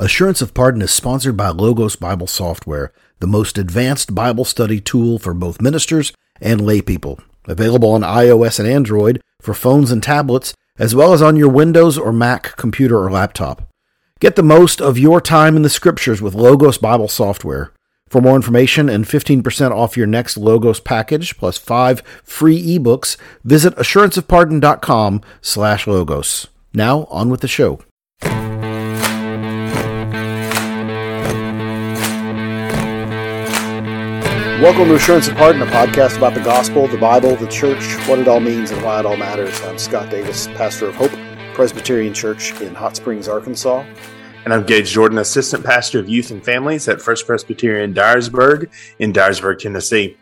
Assurance 0.00 0.40
of 0.40 0.54
Pardon 0.54 0.80
is 0.80 0.92
sponsored 0.92 1.36
by 1.36 1.48
Logos 1.48 1.96
Bible 1.96 2.28
Software, 2.28 2.92
the 3.18 3.26
most 3.26 3.58
advanced 3.58 4.14
Bible 4.14 4.44
study 4.44 4.80
tool 4.80 5.18
for 5.18 5.34
both 5.34 5.60
ministers 5.60 6.12
and 6.40 6.60
laypeople. 6.60 7.20
Available 7.46 7.90
on 7.90 8.02
iOS 8.02 8.60
and 8.60 8.68
Android 8.68 9.20
for 9.42 9.54
phones 9.54 9.90
and 9.90 10.00
tablets, 10.00 10.54
as 10.78 10.94
well 10.94 11.12
as 11.12 11.20
on 11.20 11.34
your 11.34 11.48
Windows 11.48 11.98
or 11.98 12.12
Mac 12.12 12.56
computer 12.56 12.96
or 13.02 13.10
laptop. 13.10 13.68
Get 14.20 14.36
the 14.36 14.42
most 14.44 14.80
of 14.80 14.98
your 14.98 15.20
time 15.20 15.56
in 15.56 15.62
the 15.62 15.68
scriptures 15.68 16.22
with 16.22 16.32
Logos 16.32 16.78
Bible 16.78 17.08
Software. 17.08 17.72
For 18.08 18.20
more 18.20 18.36
information 18.36 18.88
and 18.88 19.04
15% 19.04 19.72
off 19.72 19.96
your 19.96 20.06
next 20.06 20.36
Logos 20.36 20.78
package, 20.78 21.36
plus 21.36 21.58
five 21.58 22.04
free 22.22 22.78
ebooks, 22.78 23.16
visit 23.42 23.74
assuranceofpardon.com 23.74 25.22
slash 25.40 25.88
logos. 25.88 26.46
Now, 26.72 27.08
on 27.10 27.30
with 27.30 27.40
the 27.40 27.48
show. 27.48 27.80
Welcome 34.60 34.86
to 34.86 34.96
Assurance 34.96 35.28
of 35.28 35.36
Pardon, 35.36 35.62
a 35.62 35.66
podcast 35.66 36.16
about 36.16 36.34
the 36.34 36.40
gospel, 36.40 36.88
the 36.88 36.98
Bible, 36.98 37.36
the 37.36 37.46
church, 37.46 37.80
what 38.08 38.18
it 38.18 38.26
all 38.26 38.40
means, 38.40 38.72
and 38.72 38.82
why 38.82 38.98
it 38.98 39.06
all 39.06 39.16
matters. 39.16 39.60
I'm 39.60 39.78
Scott 39.78 40.10
Davis, 40.10 40.48
pastor 40.48 40.88
of 40.88 40.96
Hope 40.96 41.12
Presbyterian 41.54 42.12
Church 42.12 42.60
in 42.60 42.74
Hot 42.74 42.96
Springs, 42.96 43.28
Arkansas. 43.28 43.86
And 44.44 44.52
I'm 44.52 44.64
Gage 44.64 44.90
Jordan, 44.90 45.18
assistant 45.18 45.64
pastor 45.64 46.00
of 46.00 46.08
youth 46.08 46.32
and 46.32 46.44
families 46.44 46.88
at 46.88 47.00
First 47.00 47.24
Presbyterian 47.24 47.94
Dyersburg 47.94 48.68
in 48.98 49.12
Dyersburg, 49.12 49.60
Tennessee. 49.60 50.16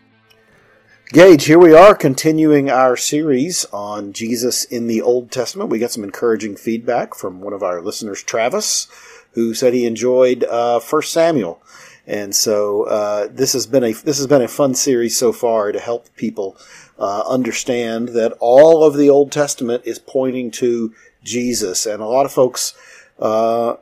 Gage, 1.12 1.46
here 1.46 1.58
we 1.58 1.74
are 1.74 1.94
continuing 1.94 2.68
our 2.68 2.94
series 2.94 3.64
on 3.72 4.12
Jesus 4.12 4.64
in 4.64 4.86
the 4.86 5.00
Old 5.00 5.30
Testament. 5.30 5.70
We 5.70 5.78
got 5.78 5.92
some 5.92 6.04
encouraging 6.04 6.56
feedback 6.56 7.14
from 7.14 7.40
one 7.40 7.54
of 7.54 7.62
our 7.62 7.80
listeners, 7.80 8.22
Travis, 8.22 8.86
who 9.30 9.54
said 9.54 9.72
he 9.72 9.86
enjoyed 9.86 10.44
uh, 10.44 10.78
First 10.78 11.10
Samuel. 11.10 11.62
And 12.06 12.34
so 12.34 12.84
uh, 12.84 13.28
this 13.30 13.52
has 13.52 13.66
been 13.66 13.82
a 13.82 13.92
this 13.92 14.18
has 14.18 14.28
been 14.28 14.42
a 14.42 14.48
fun 14.48 14.74
series 14.74 15.18
so 15.18 15.32
far 15.32 15.72
to 15.72 15.80
help 15.80 16.14
people 16.16 16.56
uh, 16.98 17.24
understand 17.26 18.10
that 18.10 18.36
all 18.38 18.84
of 18.84 18.96
the 18.96 19.10
Old 19.10 19.32
Testament 19.32 19.82
is 19.84 19.98
pointing 19.98 20.50
to 20.52 20.94
Jesus, 21.24 21.84
and 21.84 22.00
a 22.00 22.06
lot 22.06 22.24
of 22.24 22.32
folks 22.32 22.74
uh, 23.18 23.76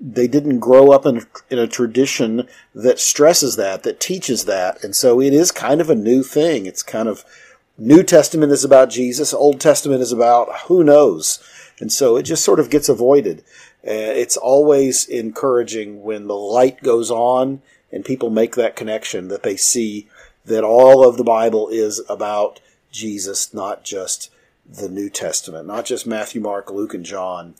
they 0.00 0.26
didn't 0.26 0.58
grow 0.58 0.90
up 0.90 1.04
in, 1.06 1.26
in 1.50 1.58
a 1.58 1.68
tradition 1.68 2.48
that 2.74 2.98
stresses 2.98 3.56
that, 3.56 3.82
that 3.84 4.00
teaches 4.00 4.46
that, 4.46 4.82
and 4.82 4.96
so 4.96 5.20
it 5.20 5.32
is 5.32 5.52
kind 5.52 5.80
of 5.80 5.88
a 5.88 5.94
new 5.94 6.24
thing. 6.24 6.66
It's 6.66 6.82
kind 6.82 7.08
of 7.08 7.24
New 7.78 8.02
Testament 8.02 8.50
is 8.50 8.64
about 8.64 8.90
Jesus, 8.90 9.32
Old 9.32 9.60
Testament 9.60 10.02
is 10.02 10.10
about 10.10 10.48
who 10.66 10.82
knows, 10.82 11.38
and 11.78 11.92
so 11.92 12.16
it 12.16 12.24
just 12.24 12.44
sort 12.44 12.58
of 12.58 12.68
gets 12.68 12.88
avoided. 12.88 13.44
Uh, 13.86 13.92
it's 13.92 14.36
always 14.36 15.06
encouraging 15.06 16.02
when 16.02 16.26
the 16.26 16.36
light 16.36 16.82
goes 16.82 17.10
on 17.10 17.62
and 17.90 18.04
people 18.04 18.30
make 18.30 18.54
that 18.54 18.76
connection 18.76 19.28
that 19.28 19.42
they 19.42 19.56
see 19.56 20.06
that 20.44 20.64
all 20.64 21.08
of 21.08 21.16
the 21.16 21.24
Bible 21.24 21.68
is 21.68 22.02
about 22.08 22.60
Jesus, 22.90 23.54
not 23.54 23.84
just 23.84 24.30
the 24.68 24.88
New 24.88 25.10
Testament, 25.10 25.66
not 25.66 25.84
just 25.84 26.06
Matthew, 26.06 26.40
Mark, 26.40 26.70
Luke, 26.70 26.94
and 26.94 27.04
John, 27.04 27.54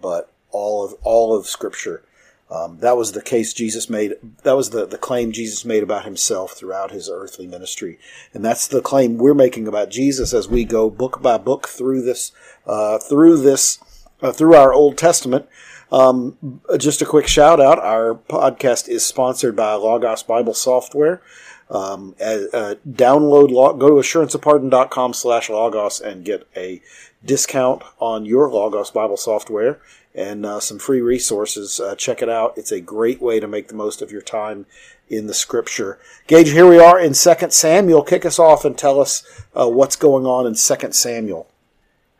but 0.00 0.30
all 0.50 0.84
of 0.84 0.94
all 1.02 1.36
of 1.36 1.46
Scripture. 1.46 2.02
Um, 2.50 2.78
that 2.78 2.96
was 2.96 3.12
the 3.12 3.22
case 3.22 3.52
Jesus 3.52 3.88
made. 3.90 4.14
That 4.42 4.56
was 4.56 4.70
the, 4.70 4.86
the 4.86 4.98
claim 4.98 5.32
Jesus 5.32 5.64
made 5.64 5.82
about 5.82 6.04
himself 6.04 6.52
throughout 6.52 6.90
his 6.90 7.08
earthly 7.10 7.46
ministry, 7.46 7.98
and 8.32 8.44
that's 8.44 8.66
the 8.66 8.82
claim 8.82 9.18
we're 9.18 9.34
making 9.34 9.66
about 9.66 9.90
Jesus 9.90 10.32
as 10.32 10.48
we 10.48 10.64
go 10.64 10.90
book 10.90 11.20
by 11.22 11.38
book 11.38 11.68
through 11.68 12.02
this 12.02 12.32
uh, 12.66 12.98
through 12.98 13.38
this 13.38 13.78
uh, 14.22 14.32
through 14.32 14.54
our 14.54 14.72
Old 14.72 14.98
Testament. 14.98 15.46
Um, 15.92 16.60
just 16.78 17.02
a 17.02 17.06
quick 17.06 17.26
shout 17.26 17.60
out: 17.60 17.78
our 17.78 18.14
podcast 18.14 18.88
is 18.88 19.04
sponsored 19.04 19.54
by 19.56 19.74
Logos 19.74 20.22
Bible 20.22 20.54
Software. 20.54 21.22
Um, 21.70 22.14
uh, 22.20 22.74
download, 22.88 23.78
go 23.78 23.88
to 23.88 23.94
assuranceofpardon.com 23.94 25.14
slash 25.14 25.48
logos 25.48 26.00
and 26.00 26.24
get 26.24 26.46
a 26.54 26.82
discount 27.24 27.82
on 27.98 28.26
your 28.26 28.50
Logos 28.50 28.90
Bible 28.90 29.16
software 29.16 29.80
and 30.14 30.44
uh, 30.44 30.60
some 30.60 30.78
free 30.78 31.00
resources. 31.00 31.80
Uh, 31.80 31.94
check 31.96 32.22
it 32.22 32.28
out. 32.28 32.56
It's 32.56 32.70
a 32.70 32.80
great 32.80 33.20
way 33.20 33.40
to 33.40 33.48
make 33.48 33.68
the 33.68 33.74
most 33.74 34.02
of 34.02 34.12
your 34.12 34.20
time 34.20 34.66
in 35.08 35.26
the 35.26 35.34
scripture. 35.34 35.98
Gage, 36.26 36.50
here 36.50 36.68
we 36.68 36.78
are 36.78 37.00
in 37.00 37.14
Second 37.14 37.52
Samuel. 37.52 38.02
Kick 38.02 38.24
us 38.24 38.38
off 38.38 38.64
and 38.64 38.76
tell 38.76 39.00
us 39.00 39.42
uh, 39.54 39.68
what's 39.68 39.96
going 39.96 40.26
on 40.26 40.46
in 40.46 40.54
Second 40.54 40.92
Samuel. 40.92 41.48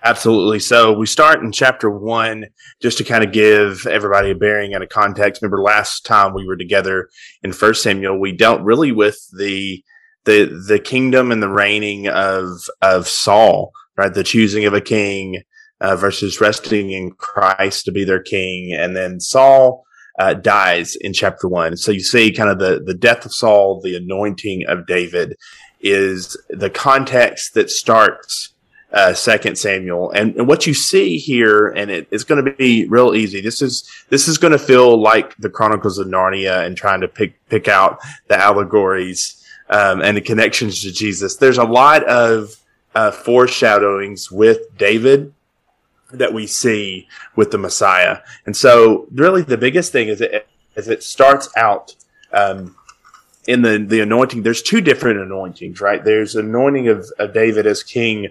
Absolutely. 0.05 0.61
So 0.61 0.93
we 0.93 1.07
start 1.07 1.43
in 1.43 1.51
chapter 1.51 1.89
one 1.89 2.45
just 2.83 2.99
to 2.99 3.05
kind 3.05 3.25
of 3.25 3.33
give 3.33 3.87
everybody 3.87 4.31
a 4.31 4.35
bearing 4.35 4.75
and 4.75 4.85
a 4.85 4.87
context. 4.87 5.41
Remember 5.41 5.63
last 5.63 6.05
time 6.05 6.35
we 6.35 6.47
were 6.47 6.59
together 6.59 7.09
in 7.43 7.53
First 7.55 7.83
Samuel, 7.83 8.21
we 8.21 8.33
dealt 8.33 8.61
really 8.61 8.93
with 8.93 9.19
the 9.37 9.83
the 10.27 10.45
the 10.69 10.79
kingdom 10.79 11.33
and 11.33 11.43
the 11.43 11.49
reigning 11.49 12.07
of 12.09 12.49
of 12.83 13.09
Saul, 13.09 13.73
right? 13.97 14.13
The 14.13 14.23
choosing 14.23 14.67
of 14.67 14.75
a 14.75 14.83
king 14.83 15.43
uh, 15.81 15.97
versus 15.97 16.39
resting 16.39 16.91
in 16.91 17.13
Christ 17.13 17.87
to 17.87 17.93
be 17.93 18.05
their 18.05 18.23
king, 18.23 18.75
and 18.79 18.95
then 18.95 19.21
Saul 19.21 19.85
uh, 20.19 20.35
dies 20.35 20.97
in 20.97 21.15
chapter 21.15 21.49
one. 21.49 21.79
So 21.79 21.93
you 21.93 22.01
see 22.01 22.31
kind 22.31 22.51
of 22.51 22.59
the 22.59 22.83
the 22.85 22.95
death 22.95 23.25
of 23.25 23.33
Saul, 23.33 23.81
the 23.83 23.97
anointing 23.97 24.67
of 24.69 24.87
David 24.87 25.35
is 25.81 26.37
the 26.51 26.71
context 26.71 27.55
that 27.55 27.71
starts 27.71 28.54
Second 29.12 29.59
Samuel, 29.59 30.12
and, 30.12 30.37
and 30.37 30.47
what 30.47 30.69
you 30.69 30.72
see 30.72 31.19
here, 31.19 31.69
and 31.69 31.91
it, 31.91 32.06
it's 32.12 32.22
going 32.22 32.44
to 32.44 32.53
be 32.53 32.87
real 32.87 33.12
easy. 33.16 33.41
This 33.41 33.60
is 33.60 33.91
this 34.09 34.28
is 34.28 34.38
going 34.38 34.53
to 34.53 34.59
feel 34.59 35.00
like 35.00 35.37
the 35.38 35.50
Chronicles 35.50 35.99
of 35.99 36.06
Narnia 36.06 36.65
and 36.65 36.77
trying 36.77 37.00
to 37.00 37.09
pick 37.09 37.34
pick 37.49 37.66
out 37.66 37.99
the 38.28 38.37
allegories 38.37 39.44
um, 39.69 40.00
and 40.00 40.16
the 40.16 40.21
connections 40.21 40.81
to 40.82 40.93
Jesus. 40.93 41.34
There's 41.34 41.59
a 41.59 41.65
lot 41.65 42.05
of 42.05 42.55
uh, 42.94 43.10
foreshadowings 43.10 44.31
with 44.31 44.60
David 44.78 45.34
that 46.12 46.32
we 46.32 46.47
see 46.47 47.09
with 47.34 47.50
the 47.50 47.59
Messiah, 47.59 48.19
and 48.47 48.56
so 48.56 49.09
really 49.11 49.43
the 49.43 49.59
biggest 49.59 49.91
thing 49.91 50.06
is 50.06 50.21
it 50.21 50.47
is 50.76 50.87
it 50.87 51.03
starts 51.03 51.49
out. 51.56 51.97
Um, 52.32 52.76
in 53.47 53.61
the 53.62 53.78
the 53.78 54.00
anointing, 54.00 54.43
there's 54.43 54.62
two 54.62 54.81
different 54.81 55.19
anointings, 55.21 55.81
right? 55.81 56.03
There's 56.03 56.34
anointing 56.34 56.88
of, 56.88 57.11
of 57.19 57.34
David 57.34 57.66
as 57.66 57.82
king 57.82 58.28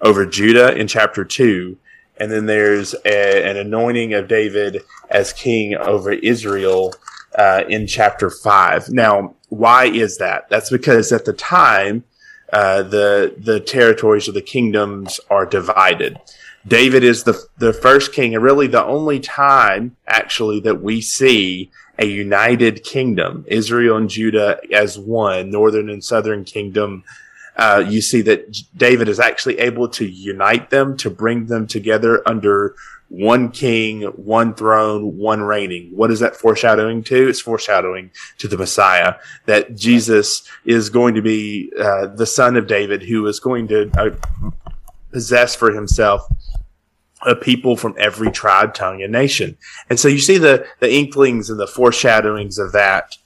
over 0.00 0.26
Judah 0.26 0.76
in 0.76 0.86
chapter 0.88 1.24
2. 1.24 1.76
And 2.18 2.30
then 2.30 2.46
there's 2.46 2.94
a, 3.04 3.48
an 3.48 3.56
anointing 3.56 4.14
of 4.14 4.28
David 4.28 4.82
as 5.10 5.32
king 5.32 5.74
over 5.74 6.12
Israel 6.12 6.94
uh, 7.36 7.64
in 7.68 7.86
chapter 7.86 8.30
5. 8.30 8.90
Now, 8.90 9.34
why 9.48 9.86
is 9.86 10.18
that? 10.18 10.48
That's 10.48 10.70
because 10.70 11.12
at 11.12 11.24
the 11.24 11.32
time, 11.32 12.04
uh, 12.52 12.82
the 12.82 13.34
the 13.38 13.58
territories 13.58 14.28
of 14.28 14.34
the 14.34 14.40
kingdoms 14.40 15.18
are 15.30 15.44
divided. 15.44 16.18
David 16.66 17.04
is 17.04 17.24
the 17.24 17.44
the 17.58 17.72
first 17.72 18.12
king, 18.12 18.34
and 18.34 18.42
really 18.42 18.66
the 18.66 18.84
only 18.84 19.20
time 19.20 19.96
actually 20.06 20.60
that 20.60 20.80
we 20.80 21.00
see 21.00 21.70
a 21.98 22.06
united 22.06 22.84
kingdom, 22.84 23.44
Israel 23.48 23.96
and 23.96 24.08
Judah 24.08 24.60
as 24.72 24.98
one, 24.98 25.50
northern 25.50 25.88
and 25.88 26.04
southern 26.04 26.44
kingdom 26.44 27.04
uh, 27.56 27.84
you 27.86 28.02
see 28.02 28.20
that 28.22 28.56
David 28.76 29.08
is 29.08 29.18
actually 29.20 29.58
able 29.58 29.88
to 29.90 30.06
unite 30.06 30.70
them, 30.70 30.96
to 30.98 31.10
bring 31.10 31.46
them 31.46 31.66
together 31.66 32.22
under 32.26 32.74
one 33.08 33.50
king, 33.50 34.02
one 34.02 34.52
throne, 34.54 35.16
one 35.16 35.42
reigning. 35.42 35.90
What 35.96 36.10
is 36.10 36.20
that 36.20 36.36
foreshadowing 36.36 37.04
to? 37.04 37.28
It's 37.28 37.40
foreshadowing 37.40 38.10
to 38.38 38.48
the 38.48 38.58
Messiah 38.58 39.14
that 39.46 39.76
Jesus 39.76 40.42
is 40.64 40.90
going 40.90 41.14
to 41.14 41.22
be 41.22 41.72
uh, 41.78 42.08
the 42.08 42.26
son 42.26 42.56
of 42.56 42.66
David 42.66 43.02
who 43.02 43.26
is 43.26 43.38
going 43.38 43.68
to 43.68 43.90
uh, 43.96 44.50
possess 45.12 45.54
for 45.54 45.72
himself 45.72 46.22
a 47.22 47.34
people 47.34 47.76
from 47.76 47.94
every 47.98 48.30
tribe, 48.30 48.74
tongue, 48.74 49.02
and 49.02 49.12
nation. 49.12 49.56
And 49.88 49.98
so 49.98 50.08
you 50.08 50.18
see 50.18 50.38
the, 50.38 50.66
the 50.80 50.92
inklings 50.92 51.48
and 51.48 51.58
the 51.58 51.66
foreshadowings 51.66 52.58
of 52.58 52.72
that 52.72 53.16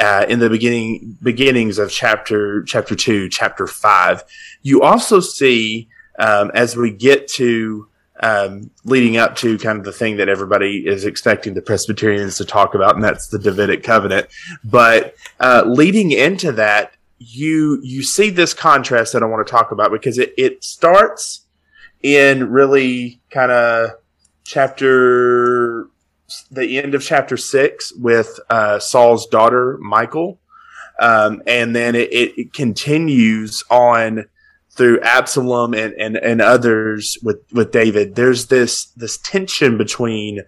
uh, 0.00 0.24
in 0.28 0.38
the 0.38 0.48
beginning 0.48 1.18
beginnings 1.22 1.78
of 1.78 1.90
chapter 1.90 2.62
chapter 2.64 2.96
two, 2.96 3.28
chapter 3.28 3.66
five. 3.66 4.24
You 4.62 4.82
also 4.82 5.20
see 5.20 5.88
um, 6.18 6.50
as 6.54 6.76
we 6.76 6.90
get 6.90 7.28
to 7.28 7.86
um, 8.22 8.70
leading 8.84 9.16
up 9.16 9.36
to 9.36 9.58
kind 9.58 9.78
of 9.78 9.84
the 9.84 9.92
thing 9.92 10.16
that 10.16 10.28
everybody 10.28 10.86
is 10.86 11.04
expecting 11.04 11.54
the 11.54 11.62
Presbyterians 11.62 12.36
to 12.38 12.44
talk 12.44 12.74
about, 12.74 12.94
and 12.94 13.04
that's 13.04 13.28
the 13.28 13.38
Davidic 13.38 13.82
covenant. 13.82 14.28
But 14.64 15.14
uh, 15.38 15.64
leading 15.66 16.12
into 16.12 16.52
that, 16.52 16.92
you 17.18 17.78
you 17.82 18.02
see 18.02 18.30
this 18.30 18.54
contrast 18.54 19.12
that 19.12 19.22
I 19.22 19.26
want 19.26 19.46
to 19.46 19.50
talk 19.50 19.70
about 19.70 19.92
because 19.92 20.18
it, 20.18 20.32
it 20.38 20.64
starts 20.64 21.44
in 22.02 22.50
really 22.50 23.20
kind 23.30 23.52
of 23.52 23.90
chapter 24.44 25.89
the 26.50 26.78
end 26.78 26.94
of 26.94 27.02
chapter 27.02 27.36
six 27.36 27.92
with 27.92 28.38
uh, 28.50 28.78
Saul's 28.78 29.26
daughter 29.26 29.78
Michal, 29.80 30.40
um, 31.00 31.42
and 31.46 31.74
then 31.74 31.94
it, 31.94 32.12
it, 32.12 32.52
continues 32.52 33.62
on 33.70 34.26
through 34.70 35.00
Absalom 35.00 35.74
and, 35.74 35.94
and, 35.94 36.16
and 36.16 36.40
others 36.40 37.18
with 37.22 37.38
with 37.52 37.72
David. 37.72 38.14
There's 38.14 38.46
this 38.46 38.86
this 38.96 39.18
tension 39.18 39.78
between 39.78 40.40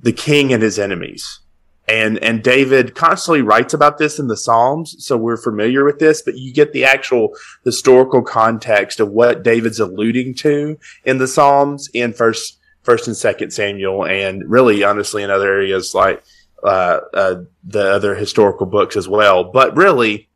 the 0.00 0.12
king 0.12 0.52
and 0.52 0.62
his 0.62 0.78
enemies. 0.78 1.40
And, 1.88 2.18
and 2.18 2.42
David 2.42 2.94
constantly 2.94 3.42
writes 3.42 3.72
about 3.72 3.98
this 3.98 4.18
in 4.18 4.26
the 4.26 4.36
Psalms. 4.36 4.96
So 4.98 5.16
we're 5.16 5.36
familiar 5.36 5.84
with 5.84 5.98
this, 5.98 6.20
but 6.20 6.36
you 6.36 6.52
get 6.52 6.72
the 6.72 6.84
actual 6.84 7.36
historical 7.64 8.22
context 8.22 8.98
of 8.98 9.10
what 9.10 9.44
David's 9.44 9.78
alluding 9.78 10.34
to 10.36 10.78
in 11.04 11.18
the 11.18 11.28
Psalms 11.28 11.88
in 11.94 12.12
first, 12.12 12.55
first 12.86 13.06
and 13.06 13.16
second 13.16 13.50
Samuel. 13.50 14.06
And 14.06 14.48
really, 14.50 14.82
honestly, 14.82 15.22
in 15.22 15.30
other 15.30 15.52
areas 15.52 15.94
like, 15.94 16.22
uh, 16.62 17.00
uh, 17.12 17.34
the 17.64 17.92
other 17.92 18.14
historical 18.14 18.64
books 18.64 18.96
as 18.96 19.06
well. 19.06 19.44
But 19.44 19.76
really, 19.76 20.28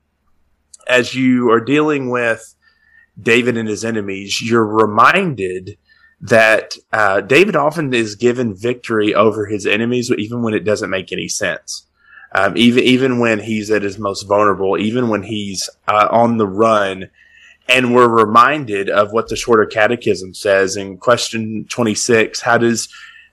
as 0.86 1.14
you 1.14 1.50
are 1.50 1.60
dealing 1.60 2.10
with 2.10 2.54
David 3.20 3.56
and 3.56 3.68
his 3.68 3.84
enemies, 3.84 4.42
you're 4.42 4.66
reminded 4.66 5.78
that 6.20 6.74
uh, 6.92 7.22
David 7.22 7.56
often 7.56 7.94
is 7.94 8.14
given 8.14 8.54
victory 8.54 9.14
over 9.14 9.46
his 9.46 9.66
enemies, 9.66 10.10
even 10.10 10.42
when 10.42 10.52
it 10.52 10.64
doesn't 10.64 10.90
make 10.90 11.12
any 11.12 11.28
sense. 11.28 11.86
Um, 12.32 12.56
even 12.56 12.84
even 12.84 13.18
when 13.18 13.40
he's 13.40 13.70
at 13.70 13.82
his 13.82 13.98
most 13.98 14.22
vulnerable, 14.24 14.78
even 14.78 15.08
when 15.08 15.22
he's 15.22 15.68
uh, 15.88 16.06
on 16.12 16.36
the 16.36 16.46
run, 16.46 17.10
and 17.70 17.94
we're 17.94 18.08
reminded 18.08 18.90
of 18.90 19.12
what 19.12 19.28
the 19.28 19.36
Shorter 19.36 19.66
Catechism 19.66 20.34
says 20.34 20.76
in 20.76 20.98
question 20.98 21.66
twenty 21.68 21.94
six. 21.94 22.40
How 22.40 22.58
does 22.58 22.88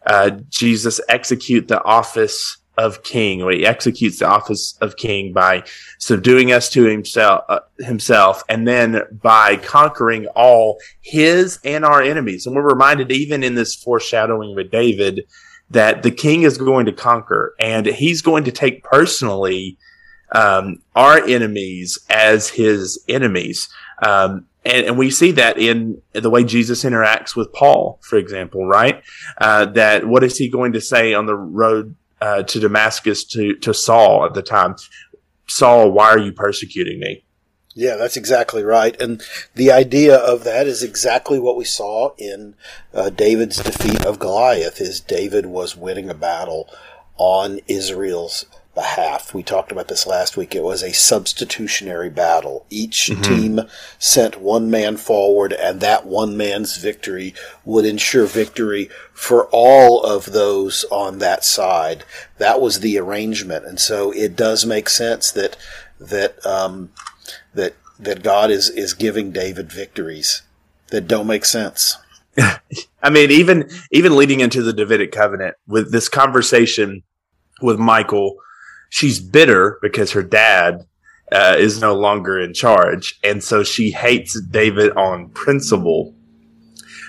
uh, 0.06 0.32
Jesus 0.50 1.02
execute 1.10 1.68
the 1.68 1.84
office 1.84 2.58
of 2.78 3.02
king, 3.02 3.42
or 3.42 3.52
he 3.52 3.66
executes 3.66 4.20
the 4.20 4.28
office 4.28 4.78
of 4.82 4.96
king 4.98 5.34
by 5.34 5.64
subduing 5.98 6.52
us 6.52 6.70
to 6.70 6.84
himself, 6.84 7.44
uh, 7.50 7.60
himself, 7.80 8.44
and 8.50 8.68
then 8.68 9.02
by 9.24 9.56
conquering 9.58 10.28
all 10.36 10.78
his 11.02 11.60
and 11.64 11.84
our 11.84 12.04
enemies. 12.04 12.46
And 12.46 12.56
we're 12.56 12.70
reminded, 12.70 13.12
even 13.12 13.44
in 13.44 13.56
this 13.56 13.74
foreshadowing 13.74 14.56
with 14.56 14.70
David, 14.70 15.26
that 15.72 16.04
the 16.04 16.12
king 16.12 16.44
is 16.44 16.58
going 16.58 16.86
to 16.86 16.94
conquer, 16.94 17.56
and 17.60 17.88
he's 17.88 18.22
going 18.22 18.44
to 18.44 18.52
take 18.52 18.84
personally 18.84 19.78
um, 20.34 20.80
our 20.96 21.18
enemies 21.26 21.98
as 22.10 22.48
his 22.48 23.04
enemies. 23.10 23.70
Um, 24.06 24.46
and, 24.64 24.86
and, 24.86 24.98
we 24.98 25.10
see 25.10 25.32
that 25.32 25.58
in 25.58 26.02
the 26.14 26.30
way 26.30 26.44
Jesus 26.44 26.84
interacts 26.84 27.36
with 27.36 27.52
Paul, 27.54 28.00
for 28.04 28.18
example, 28.18 28.68
right? 28.68 29.02
Uh, 29.40 29.66
that 29.66 30.08
what 30.08 30.24
is 30.24 30.38
he 30.38 30.50
going 30.50 30.74
to 30.74 30.82
say 30.82 31.14
on 31.14 31.26
the 31.26 31.36
road 31.36 31.96
uh, 32.22 32.44
to 32.44 32.60
Damascus 32.60 33.24
to, 33.26 33.56
to 33.56 33.74
Saul 33.74 34.26
at 34.26 34.34
the 34.34 34.42
time. 34.42 34.76
Saul, 35.48 35.92
why 35.92 36.10
are 36.10 36.20
you 36.20 36.32
persecuting 36.32 37.00
me? 37.00 37.24
Yeah, 37.74 37.96
that's 37.96 38.18
exactly 38.18 38.64
right. 38.64 39.00
And 39.00 39.22
the 39.54 39.72
idea 39.72 40.16
of 40.16 40.44
that 40.46 40.66
is 40.66 40.82
exactly 40.82 41.40
what 41.40 41.58
we 41.58 41.64
saw 41.64 42.16
in 42.18 42.56
uh, 42.92 43.12
David's 43.12 43.58
defeat 43.58 44.04
of 44.04 44.18
Goliath 44.18 44.82
is 44.82 45.00
David 45.00 45.46
was 45.46 45.78
winning 45.78 46.10
a 46.10 46.16
battle 46.16 46.68
on 47.18 47.60
Israel's 47.68 48.46
behalf. 48.78 49.34
We 49.34 49.42
talked 49.42 49.72
about 49.72 49.88
this 49.88 50.06
last 50.06 50.38
week. 50.38 50.54
It 50.54 50.64
was 50.64 50.84
a 50.84 50.94
substitutionary 50.94 52.12
battle. 52.12 52.68
Each 52.70 53.10
mm-hmm. 53.12 53.22
team 53.24 53.62
sent 53.98 54.40
one 54.40 54.70
man 54.70 54.98
forward, 54.98 55.52
and 55.52 55.82
that 55.82 56.06
one 56.06 56.38
man's 56.38 56.78
victory 56.78 57.34
would 57.66 57.86
ensure 57.86 58.28
victory 58.28 58.90
for 59.12 59.48
all 59.52 60.04
of 60.04 60.28
those 60.28 60.86
on 60.92 61.18
that 61.18 61.44
side. 61.44 62.06
That 62.38 62.62
was 62.62 62.80
the 62.80 63.00
arrangement, 63.00 63.66
and 63.66 63.80
so 63.80 64.12
it 64.12 64.36
does 64.36 64.64
make 64.64 64.90
sense 64.90 65.32
that 65.32 65.58
that 66.00 66.46
um, 66.46 66.92
that 67.56 67.74
that 68.00 68.22
God 68.22 68.52
is 68.52 68.70
is 68.70 68.94
giving 68.94 69.32
David 69.32 69.72
victories 69.72 70.44
that 70.90 71.08
don't 71.08 71.26
make 71.26 71.46
sense. 71.46 71.98
I 73.02 73.10
mean, 73.10 73.32
even 73.32 73.72
even 73.92 74.16
leading 74.16 74.40
into 74.40 74.62
the 74.62 74.72
Davidic 74.72 75.12
covenant 75.12 75.56
with 75.66 75.92
this 75.92 76.08
conversation 76.10 77.02
with 77.60 77.80
Michal 77.80 78.38
she's 78.90 79.20
bitter 79.20 79.80
because 79.82 80.12
her 80.12 80.24
dad 80.24 80.86
uh, 81.32 81.56
is 81.58 81.82
no 81.82 81.94
longer 81.94 82.40
in 82.40 82.54
charge, 82.54 83.20
and 83.24 83.44
so 83.44 83.64
she 83.64 83.92
hates 83.92 84.40
David 84.42 84.92
on 84.96 85.30
principle. 85.30 86.14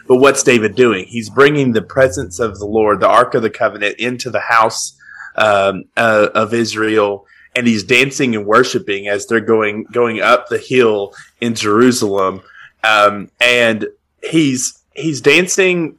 But 0.09 0.17
what's 0.17 0.43
David 0.43 0.75
doing? 0.75 1.05
He's 1.05 1.31
bringing 1.31 1.73
the 1.73 1.83
presence 1.83 2.41
of 2.41 2.59
the 2.59 2.67
Lord, 2.67 3.01
the 3.01 3.09
Ark 3.09 3.35
of 3.35 3.43
the 3.43 3.51
Covenant, 3.51 3.97
into 3.99 4.31
the 4.31 4.41
house 4.41 4.99
um, 5.37 5.85
uh, 5.97 6.29
of 6.35 6.55
Israel, 6.55 7.27
and 7.55 7.67
he's 7.67 7.85
dancing 7.85 8.35
and 8.35 8.47
worshiping 8.47 9.09
as 9.09 9.27
they're 9.27 9.41
going 9.41 9.85
going 9.93 10.21
up 10.21 10.49
the 10.49 10.59
hill 10.59 11.15
in 11.41 11.55
Jerusalem, 11.55 12.41
um, 12.83 13.31
and 13.41 13.87
he's 14.23 14.83
he's 14.95 15.21
dancing 15.21 15.99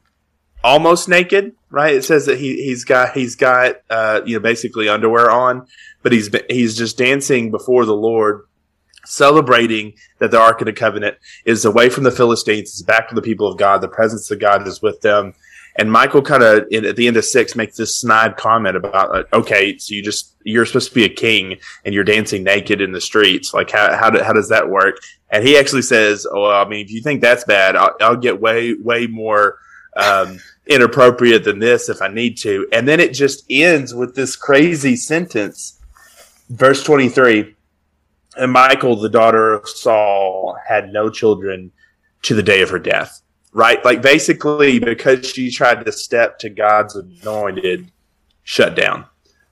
almost 0.64 1.08
naked, 1.08 1.54
right? 1.70 1.96
It 1.96 2.04
says 2.04 2.26
that 2.26 2.40
he 2.40 2.64
he's 2.64 2.84
got 2.84 3.14
he's 3.14 3.36
got 3.36 3.78
uh, 3.90 4.22
you 4.26 4.36
know 4.36 4.42
basically 4.42 4.90
underwear 4.90 5.30
on, 5.30 5.68
but 6.02 6.12
he's 6.12 6.30
he's 6.50 6.78
just 6.78 6.98
dancing 6.98 7.52
before 7.52 7.86
the 7.86 7.96
Lord, 7.96 8.48
celebrating 9.06 9.94
that 10.20 10.32
the 10.32 10.40
Ark 10.40 10.62
of 10.62 10.66
the 10.66 10.74
Covenant 10.74 11.18
is 11.46 11.66
away 11.66 11.90
from 11.90 12.04
the 12.04 12.12
Philistines, 12.12 12.70
it's 12.70 12.82
back 12.82 13.10
to 13.10 13.16
the 13.16 13.22
people 13.22 13.48
of 13.48 13.58
God. 13.58 13.82
The 13.82 13.88
presence 13.88 14.30
of 14.32 14.40
God 14.40 14.68
is 14.68 14.82
with 14.82 15.02
them. 15.02 15.34
And 15.78 15.92
Michal 15.92 16.22
kind 16.22 16.44
of 16.44 16.68
at 16.74 16.96
the 16.98 17.08
end 17.08 17.16
of 17.16 17.24
six 17.24 17.56
makes 17.56 17.78
this 17.78 17.96
snide 17.96 18.36
comment 18.36 18.76
about, 18.76 19.16
uh, 19.16 19.24
okay, 19.32 19.78
so 19.78 19.94
you 19.94 20.04
just 20.04 20.36
you're 20.44 20.66
supposed 20.66 20.90
to 20.90 20.96
be 20.96 21.06
a 21.06 21.10
king 21.10 21.58
and 21.86 21.94
you're 21.94 22.04
dancing 22.04 22.44
naked 22.44 22.82
in 22.82 22.92
the 22.92 23.00
streets. 23.00 23.54
Like 23.54 23.72
how 23.72 23.96
how, 23.96 24.10
do, 24.10 24.22
how 24.22 24.34
does 24.34 24.50
that 24.50 24.70
work? 24.70 24.98
And 25.30 25.48
he 25.48 25.58
actually 25.58 25.84
says, 25.84 26.28
oh, 26.30 26.42
well, 26.42 26.66
I 26.66 26.68
mean, 26.68 26.84
if 26.84 26.92
you 26.92 27.02
think 27.02 27.22
that's 27.22 27.46
bad, 27.46 27.78
I'll, 27.78 27.96
I'll 28.02 28.18
get 28.18 28.42
way 28.42 28.74
way 28.74 29.08
more 29.08 29.60
um, 29.96 30.40
inappropriate 30.68 31.44
than 31.44 31.60
this 31.60 31.90
if 31.90 32.02
I 32.02 32.08
need 32.08 32.38
to. 32.40 32.68
And 32.72 32.88
then 32.88 33.00
it 33.00 33.14
just 33.14 33.46
ends 33.50 33.94
with 33.94 34.16
this 34.16 34.36
crazy 34.36 34.96
sentence, 34.96 35.80
verse 36.50 36.84
23. 36.84 37.56
And 38.38 38.54
Michal, 38.54 38.96
the 38.96 39.10
daughter 39.10 39.54
of 39.54 39.68
Saul, 39.68 40.58
had 40.68 40.94
no 40.94 41.10
children 41.10 41.72
to 42.24 42.36
the 42.36 42.44
day 42.44 42.62
of 42.62 42.70
her 42.70 42.80
death. 42.80 43.22
Right? 43.52 43.84
Like 43.84 44.02
basically, 44.02 44.80
because 44.80 45.28
she 45.28 45.50
tried 45.50 45.84
to 45.86 45.92
step 45.92 46.38
to 46.40 46.50
God's 46.50 46.96
anointed, 46.96 47.92
shut 48.44 48.76
down. 48.76 49.06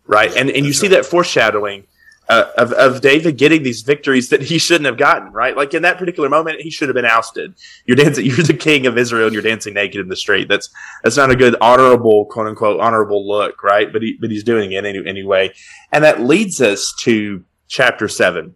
Right? 0.06 0.34
And, 0.38 0.50
and 0.52 0.66
you 0.66 0.74
see 0.74 0.88
that 0.90 1.06
foreshadowing 1.06 1.88
uh, 2.30 2.46
of, 2.58 2.74
of 2.74 3.02
David 3.02 3.38
getting 3.38 3.64
these 3.64 3.82
victories 3.82 4.30
that 4.30 4.42
he 4.42 4.58
shouldn't 4.58 4.86
have 4.86 4.98
gotten, 4.98 5.32
right? 5.32 5.56
Like 5.56 5.74
in 5.74 5.84
that 5.84 5.98
particular 5.98 6.30
moment, 6.30 6.62
he 6.62 6.70
should 6.70 6.90
have 6.90 6.96
been 6.96 7.06
ousted. 7.06 7.56
You're 7.86 7.96
dancing, 7.96 8.26
you're 8.28 8.38
the 8.38 8.54
king 8.54 8.86
of 8.86 8.98
Israel 8.98 9.28
and 9.28 9.34
you're 9.34 9.44
dancing 9.44 9.74
naked 9.74 10.02
in 10.02 10.10
the 10.10 10.16
street. 10.16 10.48
That's, 10.48 10.70
that's 11.04 11.18
not 11.18 11.32
a 11.32 11.36
good 11.36 11.56
honorable, 11.62 12.26
quote 12.26 12.48
unquote, 12.48 12.80
honorable 12.80 13.28
look, 13.28 13.64
right? 13.64 13.92
But 13.92 14.02
he, 14.02 14.18
but 14.20 14.30
he's 14.30 14.44
doing 14.44 14.74
it 14.74 14.86
any, 14.86 15.06
anyway. 15.08 15.54
And 15.92 16.04
that 16.04 16.22
leads 16.22 16.62
us 16.62 16.94
to 17.02 17.44
chapter 17.68 18.08
seven. 18.08 18.56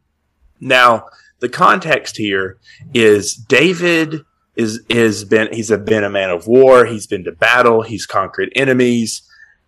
Now, 0.60 1.06
the 1.40 1.50
context 1.50 2.18
here 2.18 2.58
is 2.94 3.34
David 3.36 4.26
is, 4.56 4.82
is 4.90 5.24
been, 5.24 5.52
he's 5.52 5.72
a, 5.72 5.78
been 5.78 6.04
a 6.04 6.10
man 6.10 6.30
of 6.30 6.46
war. 6.46 6.86
He's 6.86 7.08
been 7.08 7.24
to 7.24 7.32
battle. 7.32 7.82
He's 7.82 8.06
conquered 8.06 8.52
enemies 8.56 9.24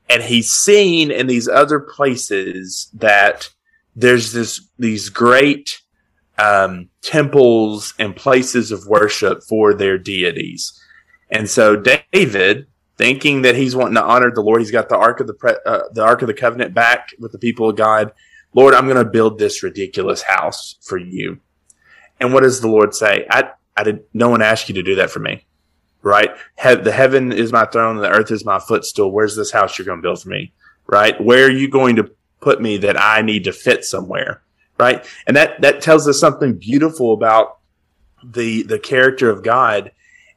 and 0.09 0.21
he's 0.21 0.51
seen 0.51 1.11
in 1.11 1.27
these 1.27 1.47
other 1.47 1.79
places 1.79 2.89
that 2.93 3.49
there's 3.95 4.31
this 4.31 4.69
these 4.77 5.09
great 5.09 5.81
um, 6.37 6.89
temples 7.01 7.93
and 7.99 8.15
places 8.15 8.71
of 8.71 8.87
worship 8.87 9.43
for 9.43 9.73
their 9.73 9.97
deities. 9.97 10.79
And 11.29 11.49
so 11.49 11.75
David, 11.75 12.67
thinking 12.97 13.41
that 13.43 13.55
he's 13.55 13.75
wanting 13.75 13.95
to 13.95 14.03
honor 14.03 14.31
the 14.31 14.41
Lord, 14.41 14.61
he's 14.61 14.71
got 14.71 14.89
the 14.89 14.97
ark 14.97 15.19
of 15.19 15.27
the 15.27 15.33
pre- 15.33 15.57
uh, 15.65 15.81
the 15.93 16.03
ark 16.03 16.21
of 16.21 16.27
the 16.27 16.33
covenant 16.33 16.73
back 16.73 17.09
with 17.19 17.31
the 17.31 17.39
people 17.39 17.69
of 17.69 17.75
God. 17.75 18.11
Lord, 18.53 18.73
I'm 18.73 18.85
going 18.85 19.03
to 19.03 19.09
build 19.09 19.39
this 19.39 19.63
ridiculous 19.63 20.21
house 20.21 20.75
for 20.81 20.97
you. 20.97 21.39
And 22.19 22.33
what 22.33 22.43
does 22.43 22.61
the 22.61 22.67
Lord 22.67 22.93
say? 22.93 23.25
I, 23.29 23.49
I 23.75 23.83
did. 23.83 24.03
No 24.13 24.29
one 24.29 24.41
asked 24.43 24.69
you 24.69 24.75
to 24.75 24.83
do 24.83 24.95
that 24.95 25.09
for 25.09 25.19
me, 25.19 25.45
right? 26.03 26.31
He- 26.61 26.75
the 26.75 26.91
heaven 26.91 27.31
is 27.31 27.51
my 27.51 27.65
throne, 27.65 27.97
the 27.97 28.09
earth 28.09 28.31
is 28.31 28.45
my 28.45 28.59
footstool. 28.59 29.11
Where's 29.11 29.35
this 29.35 29.51
house 29.51 29.77
you're 29.77 29.85
going 29.85 29.99
to 29.99 30.03
build 30.03 30.21
for 30.21 30.29
me, 30.29 30.53
right? 30.87 31.19
Where 31.19 31.45
are 31.45 31.51
you 31.51 31.67
going 31.67 31.95
to 31.95 32.11
put 32.43 32.61
me 32.61 32.77
that 32.77 32.99
I 32.99 33.21
need 33.21 33.45
to 33.45 33.53
fit 33.53 33.85
somewhere. 33.85 34.41
Right. 34.79 35.05
And 35.27 35.37
that, 35.37 35.61
that 35.61 35.81
tells 35.81 36.07
us 36.07 36.19
something 36.19 36.57
beautiful 36.57 37.13
about 37.13 37.59
the, 38.23 38.63
the 38.63 38.79
character 38.79 39.29
of 39.29 39.43
God. 39.43 39.91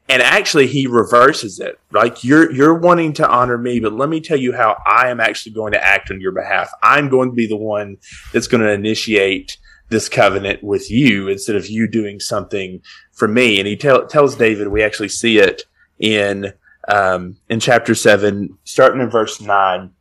And 0.07 0.21
actually 0.21 0.67
he 0.67 0.87
reverses 0.87 1.59
it. 1.59 1.79
Like 1.91 2.23
you're, 2.23 2.51
you're 2.51 2.79
wanting 2.79 3.13
to 3.13 3.27
honor 3.27 3.57
me, 3.57 3.79
but 3.79 3.93
let 3.93 4.09
me 4.09 4.21
tell 4.21 4.37
you 4.37 4.53
how 4.53 4.77
I 4.85 5.09
am 5.09 5.19
actually 5.19 5.53
going 5.53 5.73
to 5.73 5.83
act 5.83 6.11
on 6.11 6.21
your 6.21 6.31
behalf. 6.31 6.69
I'm 6.83 7.09
going 7.09 7.29
to 7.29 7.35
be 7.35 7.47
the 7.47 7.57
one 7.57 7.97
that's 8.31 8.47
going 8.47 8.63
to 8.63 8.71
initiate 8.71 9.57
this 9.89 10.07
covenant 10.07 10.63
with 10.63 10.91
you 10.91 11.29
instead 11.29 11.55
of 11.55 11.67
you 11.67 11.89
doing 11.89 12.19
something 12.19 12.81
for 13.11 13.27
me. 13.27 13.59
And 13.59 13.67
he 13.67 13.75
tell, 13.75 14.05
tells 14.05 14.35
David, 14.35 14.67
we 14.67 14.83
actually 14.83 15.09
see 15.09 15.39
it 15.39 15.63
in, 15.97 16.53
um, 16.87 17.37
in 17.49 17.59
chapter 17.59 17.95
seven, 17.95 18.57
starting 18.63 19.01
in 19.01 19.09
verse 19.09 19.41
nine. 19.41 19.91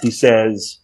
He 0.00 0.10
says, 0.10 0.78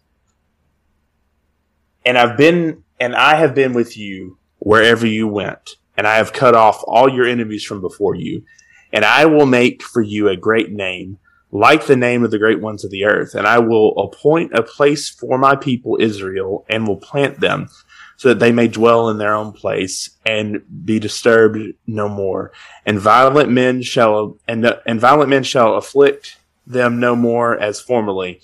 and 2.05 2.19
I've 2.19 2.37
been, 2.37 2.85
and 3.01 3.15
I 3.15 3.37
have 3.37 3.55
been 3.55 3.73
with 3.73 3.97
you 3.97 4.39
wherever 4.59 5.07
you 5.07 5.29
went, 5.29 5.77
and 5.97 6.07
I 6.07 6.17
have 6.17 6.33
cut 6.33 6.55
off 6.55 6.83
all 6.87 7.09
your 7.09 7.27
enemies 7.27 7.65
from 7.65 7.81
before 7.81 8.15
you, 8.15 8.45
and 8.93 9.05
I 9.05 9.27
will 9.27 9.47
make 9.47 9.83
for 9.83 10.03
you 10.03 10.29
a 10.29 10.37
great 10.37 10.71
name, 10.71 11.19
like 11.51 11.87
the 11.87 11.97
name 11.97 12.25
of 12.25 12.31
the 12.31 12.39
great 12.39 12.61
ones 12.61 12.85
of 12.85 12.91
the 12.91 13.05
earth. 13.05 13.35
And 13.35 13.47
I 13.47 13.59
will 13.59 13.99
appoint 13.99 14.53
a 14.55 14.63
place 14.63 15.09
for 15.09 15.39
my 15.39 15.57
people 15.57 15.97
Israel 16.01 16.65
and 16.69 16.87
will 16.87 16.97
plant 16.97 17.41
them 17.41 17.69
so 18.17 18.29
that 18.29 18.41
they 18.41 18.53
may 18.53 18.67
dwell 18.67 19.09
in 19.11 19.19
their 19.19 19.35
own 19.35 19.53
place 19.53 20.11
and 20.27 20.63
be 20.85 20.99
disturbed 20.99 21.59
no 21.87 22.09
more. 22.09 22.53
And 22.85 22.99
violent 22.99 23.51
men 23.51 23.81
shall, 23.81 24.39
and, 24.49 24.67
and 24.87 25.01
violent 25.01 25.31
men 25.31 25.45
shall 25.45 25.77
afflict 25.77 26.37
them 26.67 27.01
no 27.01 27.15
more 27.15 27.59
as 27.59 27.81
formerly 27.81 28.41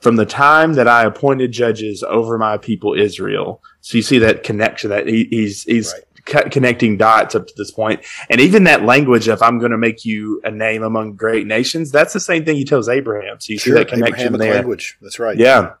from 0.00 0.16
the 0.16 0.26
time 0.26 0.74
that 0.74 0.88
I 0.88 1.04
appointed 1.04 1.52
judges 1.52 2.02
over 2.02 2.38
my 2.38 2.56
people 2.58 2.94
Israel. 2.94 3.62
So 3.80 3.96
you 3.96 4.02
see 4.02 4.18
that 4.18 4.44
connection 4.44 4.90
that 4.90 5.06
he, 5.06 5.24
he's, 5.30 5.64
he's 5.64 5.92
right 5.92 6.04
connecting 6.28 6.96
dots 6.96 7.34
up 7.34 7.46
to 7.46 7.54
this. 7.56 7.72
And 8.30 8.40
even 8.40 8.64
that 8.64 8.84
language 8.84 9.28
of 9.28 9.42
"I'm 9.42 9.58
going 9.58 9.70
to 9.70 9.78
make 9.78 10.04
you 10.04 10.40
a 10.44 10.50
name 10.50 10.82
among 10.82 11.14
great 11.14 11.46
nations," 11.46 11.90
that's 11.90 12.12
the 12.12 12.20
same 12.20 12.44
thing 12.44 12.56
he 12.56 12.64
tells 12.64 12.88
Abraham. 12.88 13.40
So 13.40 13.52
you 13.52 13.58
sure, 13.58 13.76
see 13.76 13.78
that 13.78 13.88
connection 13.88 14.26
Abrahamic 14.26 14.40
there. 14.40 14.54
Language. 14.54 14.98
That's 15.00 15.18
right. 15.18 15.36
Yeah. 15.36 15.74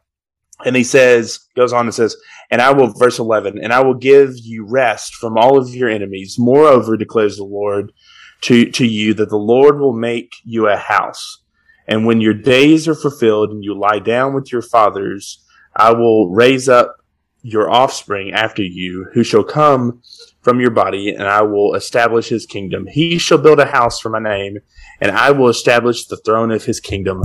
And 0.64 0.74
he 0.74 0.82
says, 0.82 1.38
goes 1.54 1.72
on 1.72 1.86
and 1.86 1.94
says, 1.94 2.16
and 2.50 2.60
I 2.60 2.72
will, 2.72 2.88
verse 2.88 3.20
11, 3.20 3.60
and 3.62 3.72
I 3.72 3.80
will 3.80 3.94
give 3.94 4.36
you 4.38 4.66
rest 4.66 5.14
from 5.14 5.38
all 5.38 5.56
of 5.56 5.72
your 5.72 5.88
enemies. 5.88 6.36
Moreover, 6.36 6.96
declares 6.96 7.36
the 7.36 7.44
Lord 7.44 7.92
to, 8.40 8.68
to 8.72 8.84
you 8.84 9.14
that 9.14 9.28
the 9.28 9.36
Lord 9.36 9.78
will 9.78 9.92
make 9.92 10.34
you 10.42 10.66
a 10.66 10.76
house. 10.76 11.44
And 11.88 12.06
when 12.06 12.20
your 12.20 12.34
days 12.34 12.86
are 12.86 12.94
fulfilled 12.94 13.50
and 13.50 13.64
you 13.64 13.76
lie 13.76 13.98
down 13.98 14.34
with 14.34 14.52
your 14.52 14.62
fathers, 14.62 15.42
I 15.74 15.92
will 15.92 16.30
raise 16.30 16.68
up 16.68 16.96
your 17.42 17.70
offspring 17.70 18.32
after 18.32 18.62
you, 18.62 19.06
who 19.14 19.22
shall 19.24 19.44
come 19.44 20.02
from 20.42 20.60
your 20.60 20.70
body, 20.70 21.10
and 21.10 21.22
I 21.22 21.42
will 21.42 21.74
establish 21.74 22.28
his 22.28 22.46
kingdom. 22.46 22.86
He 22.86 23.16
shall 23.18 23.38
build 23.38 23.60
a 23.60 23.66
house 23.66 24.00
for 24.00 24.10
my 24.10 24.18
name, 24.18 24.58
and 25.00 25.12
I 25.12 25.30
will 25.30 25.48
establish 25.48 26.06
the 26.06 26.16
throne 26.18 26.50
of 26.50 26.64
his 26.64 26.80
kingdom 26.80 27.24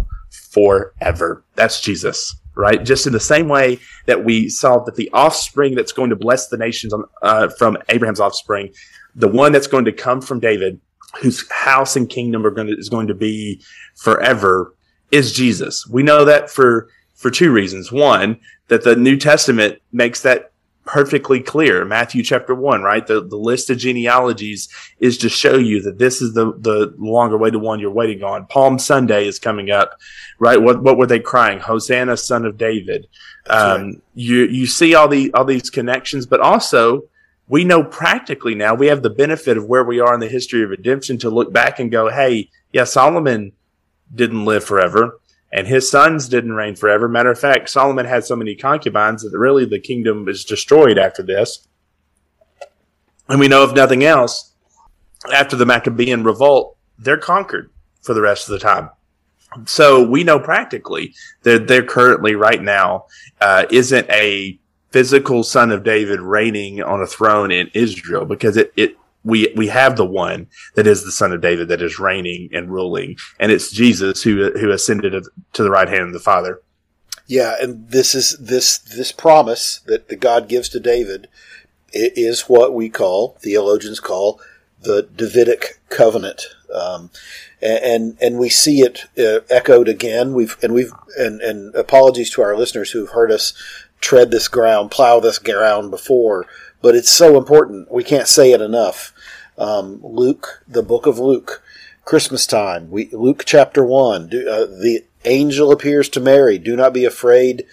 forever. 0.51 1.43
That's 1.55 1.81
Jesus, 1.81 2.35
right? 2.55 2.83
Just 2.83 3.07
in 3.07 3.13
the 3.13 3.19
same 3.19 3.49
way 3.49 3.79
that 4.05 4.23
we 4.23 4.49
saw 4.49 4.79
that 4.83 4.95
the 4.95 5.09
offspring 5.13 5.75
that's 5.75 5.91
going 5.91 6.11
to 6.11 6.15
bless 6.15 6.47
the 6.47 6.57
nations 6.57 6.93
on, 6.93 7.03
uh, 7.21 7.49
from 7.49 7.77
Abraham's 7.89 8.19
offspring, 8.19 8.71
the 9.15 9.27
one 9.27 9.51
that's 9.51 9.67
going 9.67 9.85
to 9.85 9.91
come 9.91 10.21
from 10.21 10.39
David, 10.39 10.79
whose 11.21 11.49
house 11.51 11.95
and 11.95 12.09
kingdom 12.09 12.45
are 12.45 12.51
going 12.51 12.67
to, 12.67 12.77
is 12.77 12.89
going 12.89 13.07
to 13.07 13.13
be 13.13 13.61
forever, 13.95 14.75
is 15.11 15.31
Jesus. 15.31 15.87
We 15.87 16.03
know 16.03 16.25
that 16.25 16.49
for 16.49 16.89
for 17.15 17.31
two 17.31 17.51
reasons. 17.51 17.91
One, 17.91 18.39
that 18.67 18.83
the 18.83 18.95
New 18.95 19.17
Testament 19.17 19.81
makes 19.91 20.21
that 20.23 20.51
perfectly 20.85 21.39
clear. 21.39 21.85
Matthew 21.85 22.23
chapter 22.23 22.53
one, 22.53 22.81
right? 22.81 23.05
The, 23.05 23.21
the 23.21 23.37
list 23.37 23.69
of 23.69 23.77
genealogies 23.77 24.67
is 24.99 25.17
to 25.19 25.29
show 25.29 25.57
you 25.57 25.81
that 25.83 25.97
this 25.97 26.21
is 26.21 26.33
the, 26.33 26.53
the 26.59 26.93
longer 26.97 27.37
way 27.37 27.49
to 27.51 27.59
one 27.59 27.79
you're 27.79 27.91
waiting 27.91 28.23
on. 28.23 28.47
Palm 28.47 28.77
Sunday 28.77 29.25
is 29.25 29.39
coming 29.39 29.71
up, 29.71 29.97
right? 30.39 30.61
What, 30.61 30.83
what 30.83 30.97
were 30.97 31.07
they 31.07 31.19
crying? 31.19 31.59
Hosanna, 31.59 32.17
son 32.17 32.45
of 32.45 32.57
David. 32.57 33.07
Um, 33.47 33.85
right. 33.85 34.01
you, 34.13 34.45
you 34.45 34.67
see 34.67 34.95
all 34.95 35.07
the, 35.07 35.33
all 35.33 35.45
these 35.45 35.69
connections, 35.69 36.25
but 36.25 36.41
also 36.41 37.03
we 37.47 37.63
know 37.63 37.83
practically 37.83 38.55
now 38.55 38.73
we 38.73 38.87
have 38.87 39.03
the 39.03 39.09
benefit 39.09 39.57
of 39.57 39.65
where 39.65 39.83
we 39.83 39.99
are 39.99 40.13
in 40.13 40.19
the 40.19 40.27
history 40.27 40.63
of 40.63 40.69
redemption 40.69 41.17
to 41.19 41.29
look 41.29 41.51
back 41.51 41.79
and 41.79 41.91
go, 41.91 42.09
Hey, 42.09 42.49
yeah, 42.71 42.85
Solomon 42.85 43.53
didn't 44.13 44.45
live 44.45 44.63
forever 44.63 45.19
and 45.53 45.67
his 45.67 45.89
sons 45.89 46.27
didn't 46.27 46.53
reign 46.53 46.75
forever. 46.75 47.07
Matter 47.07 47.29
of 47.29 47.39
fact, 47.39 47.69
Solomon 47.69 48.07
had 48.07 48.25
so 48.25 48.35
many 48.35 48.55
concubines 48.55 49.21
that 49.21 49.37
really 49.37 49.65
the 49.65 49.79
kingdom 49.79 50.27
is 50.27 50.43
destroyed 50.43 50.97
after 50.97 51.21
this. 51.21 51.67
And 53.29 53.39
we 53.39 53.47
know, 53.47 53.63
if 53.63 53.75
nothing 53.75 54.03
else, 54.03 54.53
after 55.31 55.55
the 55.55 55.67
Maccabean 55.67 56.23
revolt, 56.23 56.75
they're 56.97 57.17
conquered 57.17 57.69
for 58.01 58.15
the 58.15 58.21
rest 58.21 58.49
of 58.49 58.53
the 58.53 58.59
time. 58.59 58.89
So 59.65 60.03
we 60.03 60.23
know 60.23 60.39
practically 60.39 61.13
that 61.43 61.67
there 61.67 61.83
currently, 61.83 62.33
right 62.33 62.61
now, 62.61 63.05
uh, 63.39 63.65
isn't 63.69 64.09
a 64.09 64.59
physical 64.93 65.43
son 65.43 65.71
of 65.71 65.83
David 65.83 66.21
reigning 66.21 66.81
on 66.81 67.01
a 67.01 67.07
throne 67.07 67.51
in 67.51 67.69
Israel 67.73 68.25
because 68.25 68.55
it, 68.55 68.71
it 68.77 68.95
we 69.23 69.51
we 69.55 69.67
have 69.67 69.95
the 69.95 70.05
one 70.05 70.47
that 70.75 70.85
is 70.85 71.03
the 71.03 71.11
son 71.11 71.33
of 71.33 71.41
David 71.41 71.67
that 71.69 71.81
is 71.81 71.99
reigning 71.99 72.49
and 72.53 72.71
ruling, 72.71 73.17
and 73.39 73.51
it's 73.51 73.71
Jesus 73.71 74.21
who 74.21 74.51
who 74.51 74.71
ascended 74.71 75.13
to 75.53 75.63
the 75.63 75.71
right 75.71 75.89
hand 75.89 76.03
of 76.03 76.13
the 76.13 76.19
Father. 76.19 76.61
Yeah, 77.25 77.55
and 77.59 77.89
this 77.89 78.13
is 78.13 78.37
this 78.39 78.77
this 78.77 79.11
promise 79.11 79.79
that, 79.87 80.09
that 80.09 80.19
God 80.19 80.47
gives 80.47 80.69
to 80.69 80.79
David 80.79 81.27
is 81.93 82.43
what 82.43 82.73
we 82.73 82.89
call 82.89 83.37
theologians 83.39 83.99
call 83.99 84.39
the 84.81 85.03
Davidic 85.15 85.79
covenant, 85.89 86.43
um, 86.73 87.09
and 87.61 88.17
and 88.21 88.37
we 88.37 88.49
see 88.49 88.81
it 88.81 89.05
uh, 89.17 89.45
echoed 89.49 89.87
again. 89.87 90.33
We've 90.33 90.57
and 90.61 90.73
we've 90.73 90.91
and 91.17 91.41
and 91.41 91.73
apologies 91.75 92.29
to 92.31 92.41
our 92.41 92.57
listeners 92.57 92.91
who've 92.91 93.09
heard 93.09 93.31
us 93.31 93.53
tread 94.03 94.29
this 94.29 94.47
ground, 94.47 94.91
plow 94.91 95.19
this 95.19 95.39
ground 95.39 95.89
before, 95.89 96.45
but 96.81 96.95
it's 96.95 97.09
so 97.09 97.37
important. 97.37 97.91
We 97.91 98.03
can't 98.03 98.27
say 98.27 98.51
it 98.51 98.61
enough 98.61 99.13
um, 99.57 99.99
Luke, 100.03 100.63
the 100.67 100.83
book 100.83 101.05
of 101.05 101.19
Luke, 101.19 101.63
Christmas 102.05 102.45
time. 102.45 102.89
We, 102.89 103.09
Luke 103.11 103.43
chapter 103.45 103.83
one. 103.83 104.27
Do, 104.27 104.49
uh, 104.49 104.65
the 104.65 105.05
angel 105.25 105.71
appears 105.71 106.09
to 106.09 106.19
Mary. 106.19 106.57
Do 106.57 106.75
not 106.75 106.93
be 106.93 107.05
afraid, 107.05 107.65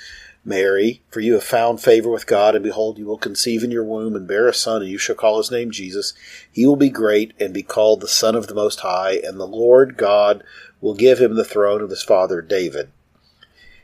Mary, 0.45 1.03
for 1.11 1.21
you 1.21 1.35
have 1.35 1.45
found 1.45 1.81
favor 1.81 2.11
with 2.11 2.27
God, 2.27 2.55
and 2.55 2.63
behold, 2.63 2.99
you 2.99 3.07
will 3.07 3.19
conceive 3.19 3.65
in 3.65 3.71
your 3.71 3.85
womb 3.85 4.15
and 4.15 4.29
bear 4.29 4.47
a 4.47 4.55
son, 4.55 4.83
and 4.83 4.91
you 4.91 4.99
shall 4.99 5.17
call 5.17 5.39
his 5.39 5.51
name 5.51 5.71
Jesus. 5.71 6.13
He 6.51 6.67
will 6.67 6.77
be 6.77 6.91
great 6.91 7.33
and 7.41 7.53
be 7.53 7.63
called 7.63 8.01
the 8.01 8.09
Son 8.09 8.35
of 8.35 8.47
the 8.47 8.55
Most 8.55 8.81
High, 8.81 9.21
and 9.25 9.41
the 9.41 9.47
Lord 9.47 9.97
God 9.97 10.45
will 10.81 10.95
give 10.95 11.21
him 11.21 11.35
the 11.35 11.45
throne 11.45 11.83
of 11.83 11.91
his 11.91 12.03
father 12.03 12.41
David. 12.41 12.91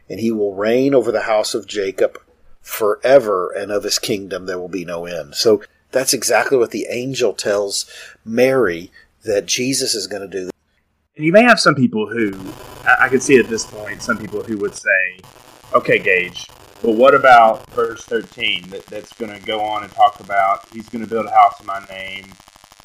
And 0.08 0.20
he 0.20 0.30
will 0.30 0.54
reign 0.54 0.94
over 0.94 1.10
the 1.10 1.22
house 1.22 1.54
of 1.54 1.66
Jacob 1.66 2.18
forever, 2.66 3.50
and 3.52 3.70
of 3.70 3.84
his 3.84 3.98
kingdom 3.98 4.46
there 4.46 4.58
will 4.58 4.68
be 4.68 4.84
no 4.84 5.06
end. 5.06 5.36
So 5.36 5.62
that's 5.92 6.12
exactly 6.12 6.58
what 6.58 6.72
the 6.72 6.86
angel 6.90 7.32
tells 7.32 7.88
Mary 8.24 8.90
that 9.24 9.46
Jesus 9.46 9.94
is 9.94 10.06
going 10.06 10.22
to 10.22 10.28
do. 10.28 10.50
And 11.16 11.24
you 11.24 11.32
may 11.32 11.44
have 11.44 11.60
some 11.60 11.74
people 11.74 12.08
who, 12.08 12.32
I 13.00 13.08
can 13.08 13.20
see 13.20 13.38
at 13.38 13.48
this 13.48 13.64
point, 13.64 14.02
some 14.02 14.18
people 14.18 14.42
who 14.42 14.58
would 14.58 14.74
say, 14.74 15.20
okay, 15.72 15.98
Gage, 15.98 16.46
but 16.82 16.96
what 16.96 17.14
about 17.14 17.70
verse 17.70 18.04
13 18.04 18.68
that, 18.70 18.84
that's 18.86 19.12
going 19.14 19.32
to 19.32 19.40
go 19.46 19.60
on 19.60 19.84
and 19.84 19.92
talk 19.92 20.20
about 20.20 20.68
he's 20.72 20.88
going 20.88 21.02
to 21.04 21.08
build 21.08 21.26
a 21.26 21.30
house 21.30 21.58
in 21.60 21.66
my 21.66 21.84
name 21.88 22.24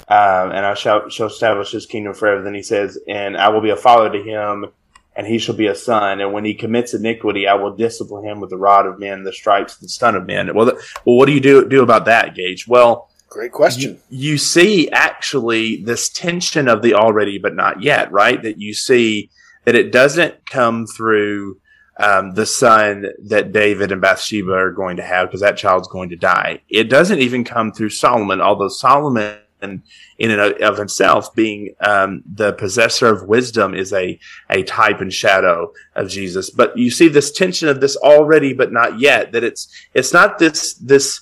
um, 0.07 0.51
and 0.51 0.65
I 0.65 0.73
shall, 0.75 1.09
shall 1.09 1.27
establish 1.27 1.71
his 1.71 1.85
kingdom 1.85 2.13
forever. 2.13 2.41
Then 2.41 2.53
he 2.53 2.63
says, 2.63 2.99
and 3.07 3.37
I 3.37 3.49
will 3.49 3.61
be 3.61 3.69
a 3.69 3.77
father 3.77 4.11
to 4.11 4.21
him 4.21 4.65
and 5.15 5.27
he 5.27 5.37
shall 5.37 5.55
be 5.55 5.67
a 5.67 5.75
son. 5.75 6.21
And 6.21 6.33
when 6.33 6.45
he 6.45 6.53
commits 6.53 6.93
iniquity, 6.93 7.47
I 7.47 7.55
will 7.55 7.75
discipline 7.75 8.25
him 8.25 8.39
with 8.39 8.49
the 8.49 8.57
rod 8.57 8.85
of 8.85 8.99
men, 8.99 9.23
the 9.23 9.33
stripes, 9.33 9.77
the 9.77 9.89
son 9.89 10.15
of 10.15 10.25
men. 10.25 10.53
Well, 10.53 10.67
well, 11.05 11.17
what 11.17 11.25
do 11.25 11.33
you 11.33 11.41
do 11.41 11.67
do 11.67 11.83
about 11.83 12.05
that, 12.05 12.35
Gage? 12.35 12.67
Well, 12.67 13.09
great 13.29 13.51
question. 13.51 13.99
You, 14.09 14.31
you 14.31 14.37
see, 14.37 14.89
actually, 14.91 15.83
this 15.83 16.09
tension 16.09 16.67
of 16.67 16.81
the 16.81 16.93
already 16.93 17.37
but 17.37 17.55
not 17.55 17.81
yet, 17.83 18.11
right? 18.11 18.41
That 18.41 18.59
you 18.59 18.73
see 18.73 19.29
that 19.65 19.75
it 19.75 19.91
doesn't 19.91 20.45
come 20.45 20.87
through 20.87 21.57
um, 21.97 22.33
the 22.33 22.45
son 22.45 23.05
that 23.25 23.51
David 23.51 23.91
and 23.91 24.01
Bathsheba 24.01 24.51
are 24.51 24.71
going 24.71 24.97
to 24.97 25.03
have 25.03 25.27
because 25.27 25.41
that 25.41 25.57
child's 25.57 25.87
going 25.87 26.09
to 26.09 26.15
die. 26.15 26.61
It 26.69 26.89
doesn't 26.89 27.19
even 27.19 27.43
come 27.43 27.71
through 27.71 27.89
Solomon, 27.89 28.41
although 28.41 28.69
Solomon 28.69 29.37
in 29.61 30.31
and 30.31 30.41
of 30.61 30.77
himself 30.77 31.33
being 31.33 31.75
um, 31.81 32.23
the 32.25 32.53
possessor 32.53 33.07
of 33.07 33.27
wisdom 33.27 33.73
is 33.73 33.93
a 33.93 34.19
a 34.49 34.63
type 34.63 35.01
and 35.01 35.13
shadow 35.13 35.73
of 35.95 36.09
Jesus. 36.09 36.49
But 36.49 36.77
you 36.77 36.91
see 36.91 37.07
this 37.07 37.31
tension 37.31 37.69
of 37.69 37.81
this 37.81 37.95
already 37.97 38.53
but 38.53 38.71
not 38.71 38.99
yet. 38.99 39.31
That 39.31 39.43
it's 39.43 39.67
it's 39.93 40.13
not 40.13 40.39
this 40.39 40.73
this 40.75 41.21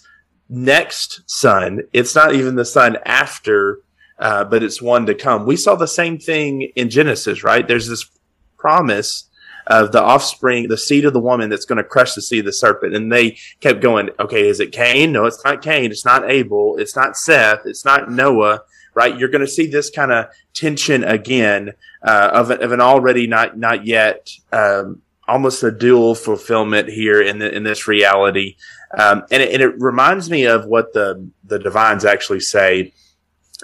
next 0.50 1.22
son. 1.29 1.81
It's 1.93 2.15
not 2.15 2.34
even 2.34 2.55
the 2.55 2.65
son 2.65 2.98
after, 3.05 3.79
uh, 4.17 4.43
but 4.46 4.63
it's 4.63 4.81
one 4.81 5.05
to 5.05 5.15
come. 5.15 5.46
We 5.46 5.55
saw 5.55 5.75
the 5.75 5.88
same 5.88 6.17
thing 6.17 6.63
in 6.75 6.89
Genesis, 6.89 7.43
right? 7.43 7.67
There's 7.67 7.88
this 7.88 8.10
promise 8.58 9.29
of 9.70 9.92
the 9.92 10.02
offspring, 10.02 10.68
the 10.68 10.78
seed 10.78 11.06
of 11.06 11.14
the 11.14 11.20
woman 11.20 11.50
that's 11.50 11.66
going 11.66 11.78
to 11.78 11.84
crush 11.84 12.16
the 12.16 12.22
seed 12.22 12.40
of 12.40 12.46
the 12.46 12.54
serpent. 12.54 12.96
And 12.96 13.12
they 13.12 13.38
kept 13.62 13.82
going, 13.82 14.10
okay, 14.20 14.48
is 14.48 14.60
it 14.60 14.72
Cain? 14.72 15.12
No, 15.12 15.26
it's 15.26 15.44
not 15.46 15.62
Cain. 15.62 15.92
It's 15.92 16.06
not 16.06 16.30
Abel. 16.30 16.78
It's 16.78 16.96
not 16.96 17.16
Seth. 17.16 17.66
It's 17.66 17.86
not 17.86 18.12
Noah, 18.12 18.62
right? 18.96 19.18
You're 19.18 19.30
going 19.30 19.46
to 19.46 19.48
see 19.48 19.68
this 19.68 19.92
kind 19.92 20.12
of 20.12 20.26
tension 20.54 21.04
again, 21.04 21.74
uh, 22.02 22.32
of, 22.34 22.50
of 22.50 22.72
an 22.72 22.82
already 22.82 23.28
not, 23.28 23.58
not 23.58 23.86
yet, 23.86 24.32
um, 24.52 25.02
almost 25.28 25.62
a 25.62 25.72
dual 25.72 26.16
fulfillment 26.16 26.90
here 26.90 27.22
in 27.22 27.38
the, 27.38 27.56
in 27.56 27.64
this 27.64 27.88
reality. 27.88 28.56
Um, 28.98 29.24
and, 29.30 29.44
it, 29.44 29.54
and 29.54 29.62
it 29.62 29.80
reminds 29.80 30.32
me 30.32 30.46
of 30.46 30.66
what 30.66 30.94
the, 30.94 31.30
the 31.44 31.60
divines 31.60 32.06
actually 32.06 32.40
say 32.40 32.94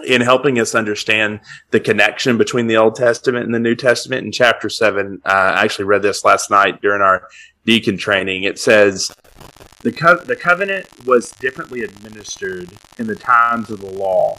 in 0.03 0.21
helping 0.21 0.59
us 0.59 0.75
understand 0.75 1.39
the 1.71 1.79
connection 1.79 2.37
between 2.37 2.67
the 2.67 2.77
Old 2.77 2.95
Testament 2.95 3.45
and 3.45 3.55
the 3.55 3.59
New 3.59 3.75
Testament 3.75 4.25
in 4.25 4.31
chapter 4.31 4.69
seven. 4.69 5.21
Uh, 5.25 5.53
I 5.55 5.63
actually 5.63 5.85
read 5.85 6.01
this 6.01 6.25
last 6.25 6.51
night 6.51 6.81
during 6.81 7.01
our 7.01 7.27
deacon 7.65 7.97
training. 7.97 8.43
It 8.43 8.59
says 8.59 9.11
the 9.81 9.91
co- 9.91 10.17
the 10.17 10.35
covenant 10.35 10.87
was 11.05 11.31
differently 11.31 11.81
administered 11.81 12.69
in 12.97 13.07
the 13.07 13.15
times 13.15 13.69
of 13.69 13.79
the 13.79 13.91
law 13.91 14.37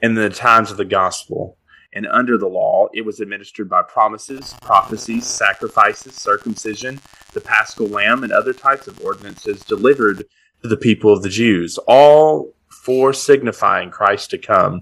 and 0.00 0.16
the 0.16 0.30
times 0.30 0.70
of 0.70 0.76
the 0.76 0.84
gospel. 0.84 1.56
And 1.92 2.06
under 2.06 2.38
the 2.38 2.46
law, 2.46 2.88
it 2.94 3.04
was 3.04 3.18
administered 3.18 3.68
by 3.68 3.82
promises, 3.82 4.54
prophecies, 4.62 5.26
sacrifices, 5.26 6.14
circumcision, 6.14 7.00
the 7.32 7.40
paschal 7.40 7.88
lamb, 7.88 8.22
and 8.22 8.32
other 8.32 8.52
types 8.52 8.86
of 8.86 9.00
ordinances 9.00 9.64
delivered 9.64 10.24
to 10.62 10.68
the 10.68 10.76
people 10.76 11.12
of 11.12 11.22
the 11.22 11.28
Jews, 11.28 11.78
all 11.88 12.54
for 12.84 13.12
signifying 13.12 13.90
Christ 13.90 14.30
to 14.30 14.38
come, 14.38 14.80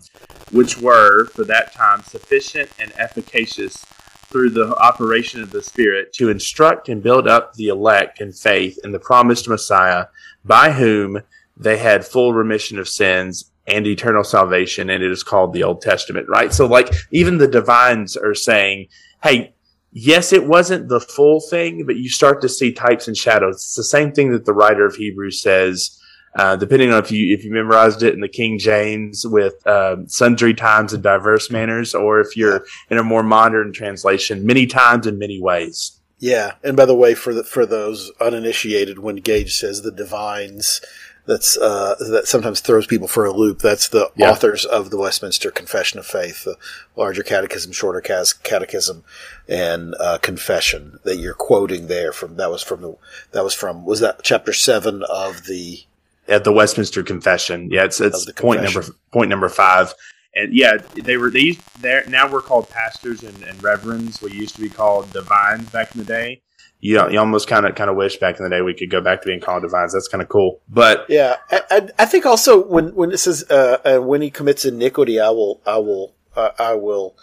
which 0.52 0.78
were, 0.78 1.26
for 1.26 1.45
that 1.45 1.73
time, 1.73 2.02
sufficient 2.02 2.71
and 2.78 2.93
efficacious 2.97 3.85
through 4.31 4.50
the 4.50 4.76
operation 4.76 5.43
of 5.43 5.50
the 5.50 5.62
Spirit 5.62 6.12
to 6.12 6.28
instruct 6.28 6.88
and 6.88 7.02
build 7.02 7.26
up 7.26 7.55
the 7.55 7.69
elect 7.69 8.21
in 8.21 8.33
faith 8.33 8.78
in 8.85 8.93
the 8.93 8.99
promised 8.99 9.49
Messiah, 9.49 10.07
by 10.45 10.71
whom 10.71 11.23
they 11.57 11.78
had 11.78 12.07
full 12.07 12.33
remission 12.33 12.78
of 12.78 12.88
sins 12.88 13.50
and 13.67 13.87
eternal 13.87 14.25
salvation, 14.25 14.90
and 14.90 15.02
it 15.02 15.11
is 15.11 15.23
called 15.23 15.52
the 15.52 15.64
Old 15.64 15.83
Testament, 15.83 16.28
right? 16.28 16.52
So, 16.52 16.67
like, 16.67 16.95
even 17.11 17.38
the 17.38 17.49
divines 17.49 18.17
are 18.17 18.35
saying, 18.35 18.88
hey, 19.23 19.55
yes, 19.93 20.33
it 20.33 20.47
wasn't 20.47 20.88
the 20.88 21.00
full 21.00 21.40
thing, 21.40 21.85
but 21.85 21.97
you 21.97 22.09
start 22.09 22.40
to 22.43 22.49
see 22.49 22.73
types 22.73 23.09
and 23.09 23.17
shadows. 23.17 23.57
It's 23.57 23.75
the 23.75 23.83
same 23.85 24.12
thing 24.12 24.31
that 24.33 24.45
the 24.45 24.55
writer 24.55 24.87
of 24.87 24.95
Hebrews 24.95 25.43
says. 25.43 26.00
Uh, 26.35 26.56
depending 26.56 26.92
on 26.92 27.02
if 27.02 27.11
you 27.11 27.35
if 27.35 27.44
you 27.44 27.50
memorized 27.50 28.02
it 28.02 28.14
in 28.14 28.20
the 28.20 28.28
King 28.28 28.58
James 28.58 29.26
with 29.26 29.66
uh, 29.66 29.97
sundry 30.06 30.54
times 30.54 30.92
and 30.92 31.02
diverse 31.02 31.50
manners, 31.50 31.94
or 31.94 32.20
if 32.20 32.37
you're 32.37 32.64
in 32.90 32.99
a 32.99 33.02
more 33.02 33.23
modern 33.23 33.73
translation, 33.73 34.47
many 34.47 34.66
times 34.66 35.06
in 35.06 35.18
many 35.18 35.40
ways. 35.40 35.99
Yeah, 36.18 36.54
and 36.64 36.76
by 36.76 36.85
the 36.85 36.97
way, 36.97 37.14
for 37.14 37.32
the, 37.32 37.44
for 37.44 37.64
those 37.64 38.11
uninitiated, 38.20 38.99
when 38.99 39.16
Gage 39.16 39.54
says 39.54 39.82
the 39.82 39.92
divines, 39.92 40.80
that's 41.26 41.56
uh, 41.56 41.94
that 42.11 42.26
sometimes 42.26 42.61
throws 42.61 42.87
people 42.87 43.06
for 43.06 43.25
a 43.25 43.32
loop. 43.32 43.61
That's 43.61 43.88
the 43.88 44.11
yeah. 44.16 44.30
authors 44.30 44.64
of 44.64 44.90
the 44.90 44.97
Westminster 44.97 45.50
Confession 45.50 45.99
of 45.99 46.06
Faith, 46.06 46.44
the 46.44 46.56
larger 46.97 47.23
catechism, 47.23 47.70
shorter 47.70 48.00
catechism, 48.00 49.04
and 49.47 49.94
uh, 50.00 50.18
confession 50.18 50.99
that 51.04 51.18
you're 51.18 51.35
quoting 51.35 51.87
there 51.87 52.12
from. 52.12 52.37
That 52.37 52.50
was 52.50 52.62
from 52.62 52.80
the. 52.80 52.97
That 53.32 53.44
was 53.44 53.54
from. 53.54 53.85
Was 53.85 54.00
that 54.00 54.23
chapter 54.23 54.52
seven 54.52 55.04
of 55.08 55.44
the? 55.44 55.85
At 56.28 56.44
the 56.44 56.52
Westminster 56.52 57.02
Confession. 57.02 57.70
Yeah, 57.70 57.85
it's 57.85 58.00
it's 58.00 58.30
point 58.32 58.62
number 58.62 58.85
point 59.12 59.30
number 59.30 59.49
five. 59.49 59.94
And 60.35 60.54
yeah, 60.54 60.76
they 60.94 61.16
were 61.16 61.30
they 61.30 61.40
used 61.40 61.61
there 61.80 62.04
now 62.06 62.30
we're 62.30 62.42
called 62.42 62.68
pastors 62.68 63.23
and, 63.23 63.42
and 63.42 63.62
reverends. 63.62 64.20
We 64.20 64.32
used 64.32 64.54
to 64.56 64.61
be 64.61 64.68
called 64.68 65.12
divines 65.12 65.70
back 65.70 65.94
in 65.94 66.00
the 66.00 66.04
day 66.04 66.42
you, 66.80 67.11
you 67.11 67.18
almost 67.18 67.49
kind 67.49 67.66
of 67.66 67.75
kind 67.75 67.90
of 67.90 67.97
wish 67.97 68.18
back 68.18 68.38
in 68.38 68.44
the 68.44 68.50
day 68.50 68.62
we 68.62 68.75
could 68.75 68.90
go 68.90 69.00
back 69.00 69.20
to 69.23 69.26
being 69.26 69.40
called 69.40 69.62
divines. 69.62 69.92
That's 69.92 70.08
kind 70.08 70.23
of 70.23 70.28
cool. 70.28 70.61
But 70.68 71.06
yeah, 71.08 71.37
I, 71.50 71.88
I, 71.99 72.06
think 72.06 72.25
also 72.25 72.64
when 72.64 72.94
when 72.94 73.11
it 73.11 73.18
says 73.18 73.44
uh, 73.50 73.78
uh, 73.85 73.99
when 73.99 74.23
he 74.23 74.30
commits 74.30 74.64
iniquity, 74.64 75.18
I 75.18 75.30
will 75.30 75.61
I 75.66 75.78
will 75.78 76.14
uh, 76.37 76.50
I 76.58 76.75
will 76.75 77.16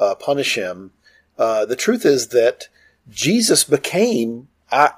uh, 0.00 0.14
punish 0.14 0.54
him. 0.54 0.92
Uh, 1.36 1.66
the 1.66 1.76
truth 1.76 2.06
is 2.06 2.28
that 2.28 2.68
Jesus 3.10 3.64
became 3.64 4.48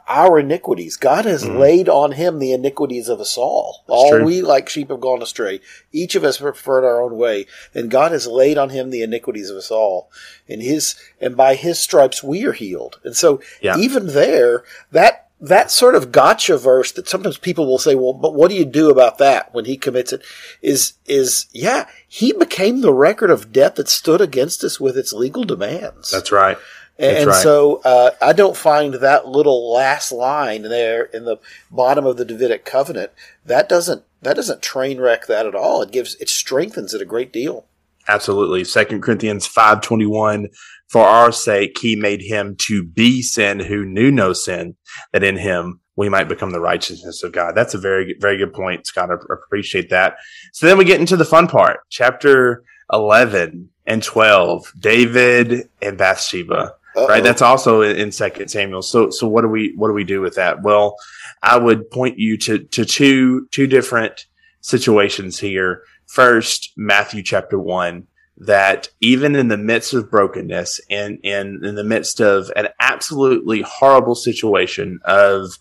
our, 0.09 0.39
iniquities. 0.39 0.97
God 0.97 1.25
has 1.25 1.45
mm-hmm. 1.45 1.59
laid 1.59 1.89
on 1.89 2.13
him 2.13 2.39
the 2.39 2.53
iniquities 2.53 3.09
of 3.09 3.21
us 3.21 3.37
all. 3.37 3.85
That's 3.87 3.97
all 3.97 4.11
true. 4.11 4.25
we 4.25 4.43
like 4.43 4.69
sheep 4.69 4.91
have 4.91 5.01
gone 5.01 5.23
astray. 5.23 5.61
Each 5.93 6.15
of 6.15 6.25
us 6.25 6.39
preferred 6.39 6.85
our 6.85 7.03
own 7.03 7.17
way, 7.17 7.47
and 7.75 7.91
God 7.91 8.13
has 8.13 8.27
laid 8.27 8.59
on 8.59 8.71
him 8.71 8.91
the 8.91 9.03
iniquities 9.03 9.51
of 9.51 9.57
us 9.57 9.71
all. 9.71 10.11
And 10.49 10.63
his 10.63 10.97
and 11.21 11.37
by 11.37 11.55
his 11.55 11.79
stripes 11.79 12.23
we 12.23 12.45
are 12.47 12.53
healed. 12.53 13.01
And 13.05 13.17
so 13.17 13.41
yeah. 13.61 13.77
even 13.77 14.09
there, 14.09 14.65
that 14.93 15.27
that 15.41 15.71
sort 15.71 15.95
of 15.95 16.13
gotcha 16.13 16.57
verse 16.57 16.93
that 16.93 17.09
sometimes 17.09 17.37
people 17.37 17.67
will 17.67 17.79
say, 17.79 17.95
well, 17.95 18.15
but 18.15 18.35
what 18.35 18.49
do 18.49 18.57
you 18.57 18.65
do 18.65 18.91
about 18.91 19.19
that 19.19 19.53
when 19.55 19.67
he 19.67 19.77
commits 19.77 20.13
it? 20.13 20.23
Is, 20.63 20.95
is, 21.05 21.47
yeah, 21.53 21.87
he 22.09 22.33
became 22.33 22.81
the 22.81 22.93
record 22.93 23.31
of 23.31 23.53
debt 23.53 23.77
that 23.77 23.89
stood 23.89 24.23
against 24.23 24.65
us 24.65 24.81
with 24.81 24.97
its 24.97 25.13
legal 25.13 25.45
demands. 25.45 26.11
That's 26.11 26.33
right. 26.33 26.57
And, 26.99 27.27
right. 27.27 27.43
so 27.43 27.83
uh, 27.85 28.13
I 28.23 28.33
don't 28.33 28.57
find 28.57 28.95
that 28.95 29.29
little 29.29 29.73
last 29.73 30.13
line 30.13 30.63
there 30.63 31.05
in 31.05 31.25
the 31.25 31.37
bottom 31.71 32.07
of 32.07 32.17
the 32.17 32.25
Davidic 32.25 32.65
covenant 32.65 33.13
that 33.45 33.69
doesn't 33.69 34.03
that 34.23 34.37
doesn't 34.37 34.63
train 34.63 34.99
wreck 34.99 35.27
that 35.27 35.47
at 35.47 35.55
all. 35.55 35.83
It 35.83 35.93
gives 35.93 36.15
it 36.17 36.29
strengthens 36.29 36.95
it 36.95 37.03
a 37.03 37.07
great 37.07 37.33
deal. 37.33 37.67
Absolutely. 38.09 38.65
Second 38.65 39.03
Corinthians 39.03 39.47
five 39.47 39.83
twenty 39.83 40.07
one. 40.07 40.49
For 40.89 41.03
our 41.03 41.33
sake, 41.33 41.79
he 41.81 41.97
made 41.97 42.23
him 42.23 42.55
to 42.61 42.85
be 42.85 43.21
sin 43.21 43.59
who 43.59 43.85
knew 43.85 44.13
no 44.13 44.33
sin, 44.33 44.77
that 45.13 45.25
in 45.25 45.37
him 45.37 45.81
we 45.97 46.09
might 46.09 46.29
become 46.29 46.51
the 46.51 46.61
righteousness 46.61 47.25
of 47.25 47.33
God. 47.33 47.57
That's 47.57 47.75
a 47.75 47.79
very, 47.79 48.15
very 48.21 48.37
good 48.37 48.53
point, 48.53 48.87
Scott. 48.87 49.11
I 49.11 49.15
appreciate 49.15 49.91
that. 49.91 50.17
So 50.53 50.67
then 50.67 50.79
we 50.79 50.85
get 50.85 51.01
into 51.01 51.17
the 51.17 51.25
fun 51.25 51.49
part, 51.49 51.81
chapter 51.91 52.63
11 52.93 53.69
and 53.87 54.03
12, 54.03 54.73
David 54.79 55.69
and 55.83 55.99
Bathsheba. 55.99 56.75
Uh-oh. 56.97 57.09
right? 57.09 57.23
That's 57.23 57.43
also 57.43 57.83
in 57.83 58.11
Second 58.11 58.49
Samuel. 58.49 58.83
So, 58.83 59.11
so 59.11 59.29
what 59.29 59.43
do 59.43 59.49
we 59.49 59.75
what 59.77 59.89
do 59.89 59.95
we 59.95 60.05
do 60.05 60.21
with 60.21 60.35
that? 60.37 60.63
Well, 60.63 60.97
I 61.43 61.59
would 61.59 61.91
point 61.91 62.19
you 62.19 62.37
to 62.39 62.59
to 62.59 62.85
two 62.85 63.47
two 63.51 63.67
different 63.67 64.27
situations 64.61 65.39
here. 65.39 65.83
First, 66.07 66.73
Matthew 66.77 67.23
chapter 67.23 67.59
one, 67.59 68.07
that 68.39 68.89
even 69.01 69.37
in 69.37 69.49
the 69.49 69.59
midst 69.59 69.93
of 69.93 70.11
brokenness 70.11 70.81
and 70.91 71.19
in 71.23 71.61
in 71.63 71.75
the 71.75 71.85
midst 71.85 72.21
of 72.21 72.51
an 72.57 72.69
absolutely 72.81 73.63
horrible 73.63 74.15
situation 74.15 74.99
of 75.05 75.59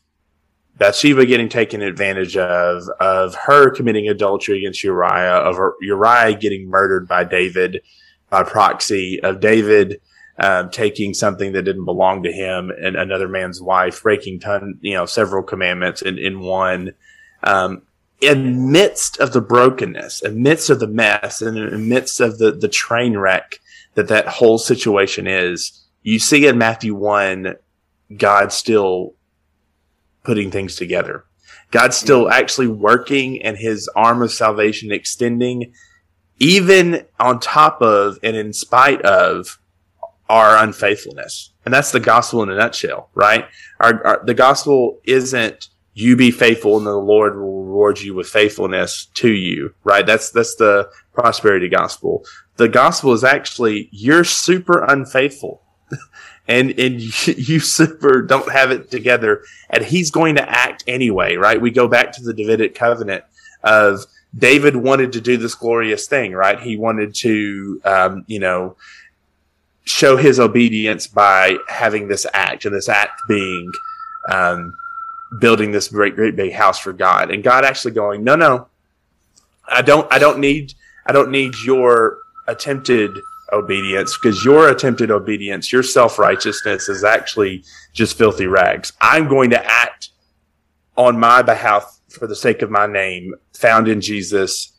Bathsheba 0.78 1.26
getting 1.26 1.50
taken 1.50 1.82
advantage 1.82 2.36
of, 2.36 2.84
of 3.00 3.34
her 3.36 3.70
committing 3.72 4.10
adultery 4.10 4.60
against 4.60 4.84
Uriah, 4.84 5.36
of 5.36 5.58
Uriah 5.82 6.38
getting 6.38 6.70
murdered 6.70 7.08
by 7.08 7.24
David 7.24 7.82
by 8.30 8.44
proxy, 8.44 9.22
of 9.24 9.40
David 9.40 10.02
um, 10.38 10.70
taking 10.70 11.14
something 11.14 11.54
that 11.54 11.64
didn't 11.64 11.86
belong 11.86 12.24
to 12.24 12.32
him 12.32 12.70
and 12.70 12.96
another 12.96 13.28
man's 13.28 13.62
wife, 13.62 14.04
breaking 14.04 14.40
ton, 14.40 14.80
you 14.82 14.94
know, 14.94 15.06
several 15.06 15.44
commandments 15.44 16.02
in, 16.02 16.18
in 16.18 16.40
one. 16.40 16.94
Um, 17.44 17.84
in 18.22 18.72
midst 18.72 19.20
of 19.20 19.34
the 19.34 19.42
brokenness, 19.42 20.22
in 20.22 20.42
midst 20.42 20.70
of 20.70 20.80
the 20.80 20.88
mess, 20.88 21.42
and 21.42 21.58
in 21.58 21.90
midst 21.90 22.20
of 22.20 22.38
the, 22.38 22.52
the 22.52 22.68
train 22.68 23.18
wreck 23.18 23.60
that 23.94 24.08
that 24.08 24.28
whole 24.28 24.58
situation 24.58 25.28
is, 25.28 25.86
you 26.02 26.20
see 26.20 26.48
in 26.48 26.58
Matthew 26.58 26.96
1, 26.96 27.56
God 28.18 28.52
still 28.52 29.14
putting 30.24 30.52
things 30.52 30.76
together. 30.76 31.26
God's 31.72 31.98
still 31.98 32.30
actually 32.30 32.68
working 32.68 33.42
and 33.42 33.58
his 33.58 33.90
arm 33.96 34.22
of 34.22 34.32
salvation 34.32 34.92
extending, 34.92 35.74
even 36.40 37.06
on 37.20 37.40
top 37.40 37.82
of 37.82 38.18
and 38.24 38.36
in 38.36 38.54
spite 38.54 39.02
of 39.02 39.60
our 40.30 40.58
unfaithfulness. 40.64 41.52
And 41.66 41.74
that's 41.74 41.92
the 41.92 42.00
gospel 42.00 42.44
in 42.44 42.50
a 42.50 42.56
nutshell, 42.56 43.10
right? 43.14 43.46
Our, 43.80 44.06
our, 44.06 44.26
the 44.26 44.34
gospel 44.34 45.00
isn't 45.04 45.70
you 45.94 46.16
be 46.16 46.32
faithful 46.32 46.78
and 46.78 46.86
the 46.86 46.96
Lord 46.96 47.36
will 47.36 47.64
reward 47.64 48.02
you 48.02 48.14
with 48.14 48.28
faithfulness 48.28 49.08
to 49.16 49.30
you, 49.30 49.74
right? 49.84 50.06
That's, 50.06 50.30
that's 50.32 50.56
the 50.56 50.90
prosperity 51.14 51.70
gospel. 51.70 52.26
The 52.58 52.70
gospel 52.70 53.14
is 53.14 53.24
actually 53.24 53.90
you're 53.92 54.24
super 54.24 54.84
unfaithful 54.84 55.62
and, 56.48 56.78
and 56.80 57.02
you 57.28 57.60
super 57.60 58.22
don't 58.22 58.52
have 58.52 58.72
it 58.72 58.92
together 58.92 59.44
and 59.70 59.84
he's 59.84 60.12
going 60.12 60.36
to 60.36 60.50
act 60.50 60.84
anyway, 60.88 61.36
right? 61.36 61.62
We 61.62 61.72
go 61.72 61.88
back 61.88 62.12
to 62.14 62.24
the 62.24 62.34
Davidic 62.34 62.76
covenant 62.76 63.24
of 63.64 64.06
David 64.38 64.76
wanted 64.76 65.14
to 65.14 65.22
do 65.22 65.38
this 65.38 65.56
glorious 65.56 66.08
thing, 66.08 66.34
right? 66.34 66.60
He 66.60 66.76
wanted 66.76 67.16
to, 67.16 67.82
um, 67.86 68.26
you 68.28 68.40
know, 68.40 68.76
show 69.86 70.18
his 70.18 70.40
obedience 70.40 71.08
by 71.08 71.58
having 71.68 72.08
this 72.08 72.26
act, 72.34 72.66
and 72.66 72.76
this 72.76 72.90
act 72.90 73.22
being 73.28 73.72
um, 74.30 74.74
building 75.40 75.72
this 75.72 75.88
great, 75.88 76.16
great 76.16 76.36
big 76.36 76.54
house 76.54 76.80
for 76.80 76.94
God, 76.94 77.32
and 77.32 77.44
God 77.44 77.66
actually 77.66 77.94
going, 77.94 78.24
no, 78.24 78.36
no, 78.36 78.68
I 79.68 79.82
don't, 79.82 80.12
I 80.12 80.20
don't 80.20 80.40
need, 80.40 80.74
I 81.06 81.12
don't 81.12 81.32
need 81.32 81.54
your 81.66 82.20
attempted 82.48 83.12
obedience 83.52 84.18
because 84.18 84.44
your 84.44 84.70
attempted 84.70 85.12
obedience, 85.12 85.72
your 85.72 85.84
self 85.84 86.20
righteousness 86.20 86.90
is 86.90 87.04
actually 87.04 87.64
just 87.94 88.18
filthy 88.18 88.48
rags. 88.48 88.94
I'm 89.02 89.28
going 89.28 89.52
to 89.52 89.66
act 89.66 90.10
on 90.98 91.20
my 91.20 91.42
behalf 91.42 92.00
for 92.10 92.28
the 92.28 92.36
sake 92.36 92.62
of 92.62 92.72
my 92.72 92.88
name 92.88 93.36
found 93.54 93.88
in 93.88 94.02
Jesus 94.02 94.72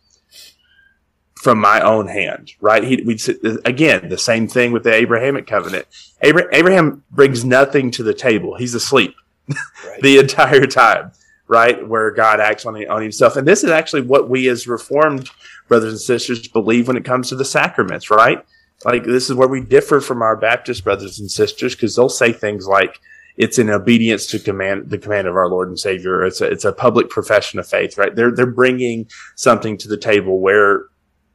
from 1.36 1.58
my 1.58 1.80
own 1.80 2.08
hand, 2.08 2.52
right? 2.60 2.82
He, 2.82 3.02
we 3.02 3.18
again, 3.64 4.08
the 4.08 4.18
same 4.18 4.48
thing 4.48 4.72
with 4.72 4.84
the 4.84 4.94
Abrahamic 4.94 5.46
covenant. 5.46 5.86
Abraham 6.22 7.04
brings 7.10 7.44
nothing 7.44 7.90
to 7.92 8.02
the 8.02 8.14
table. 8.14 8.56
He's 8.56 8.74
asleep 8.74 9.14
right. 9.48 10.00
the 10.00 10.18
entire 10.18 10.66
time, 10.66 11.12
right? 11.46 11.86
Where 11.86 12.10
God 12.10 12.40
acts 12.40 12.64
on, 12.64 12.76
on 12.88 13.02
himself. 13.02 13.36
And 13.36 13.46
this 13.46 13.62
is 13.62 13.70
actually 13.70 14.02
what 14.02 14.30
we 14.30 14.48
as 14.48 14.66
reformed 14.66 15.30
brothers 15.68 15.92
and 15.92 16.00
sisters 16.00 16.48
believe 16.48 16.88
when 16.88 16.96
it 16.96 17.04
comes 17.04 17.28
to 17.28 17.36
the 17.36 17.44
sacraments, 17.44 18.10
right? 18.10 18.44
Like 18.84 19.04
this 19.04 19.28
is 19.28 19.36
where 19.36 19.48
we 19.48 19.60
differ 19.60 20.00
from 20.00 20.22
our 20.22 20.36
Baptist 20.36 20.84
brothers 20.84 21.18
and 21.18 21.30
sisters 21.30 21.74
because 21.74 21.96
they'll 21.96 22.08
say 22.08 22.32
things 22.32 22.66
like, 22.66 22.98
it's 23.36 23.58
in 23.58 23.68
obedience 23.68 24.26
to 24.28 24.38
command 24.38 24.88
the 24.88 24.96
command 24.96 25.28
of 25.28 25.36
our 25.36 25.48
Lord 25.48 25.68
and 25.68 25.78
Savior. 25.78 26.24
It's 26.24 26.40
a, 26.40 26.46
it's 26.46 26.64
a 26.64 26.72
public 26.72 27.10
profession 27.10 27.58
of 27.58 27.68
faith, 27.68 27.98
right? 27.98 28.16
They're, 28.16 28.30
they're 28.30 28.46
bringing 28.46 29.10
something 29.34 29.76
to 29.78 29.88
the 29.88 29.98
table 29.98 30.40
where 30.40 30.86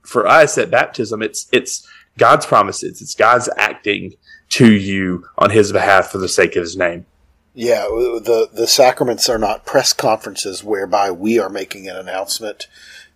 for 0.04 0.28
us 0.28 0.58
at 0.58 0.72
baptism, 0.72 1.22
it's, 1.22 1.48
it's 1.52 1.88
God's 2.18 2.46
promises. 2.46 3.02
It's 3.02 3.16
God's 3.16 3.50
acting 3.58 4.14
to 4.50 4.72
you 4.72 5.26
on 5.38 5.50
his 5.50 5.72
behalf 5.72 6.12
for 6.12 6.18
the 6.18 6.28
sake 6.28 6.56
of 6.56 6.62
his 6.64 6.78
name. 6.78 7.06
Yeah, 7.54 7.84
the 7.84 8.48
the 8.54 8.68
sacraments 8.68 9.28
are 9.28 9.38
not 9.38 9.66
press 9.66 9.92
conferences 9.92 10.64
whereby 10.64 11.12
we 11.12 11.38
are 11.38 11.50
making 11.50 11.90
an 11.90 11.98
announcement 11.98 12.68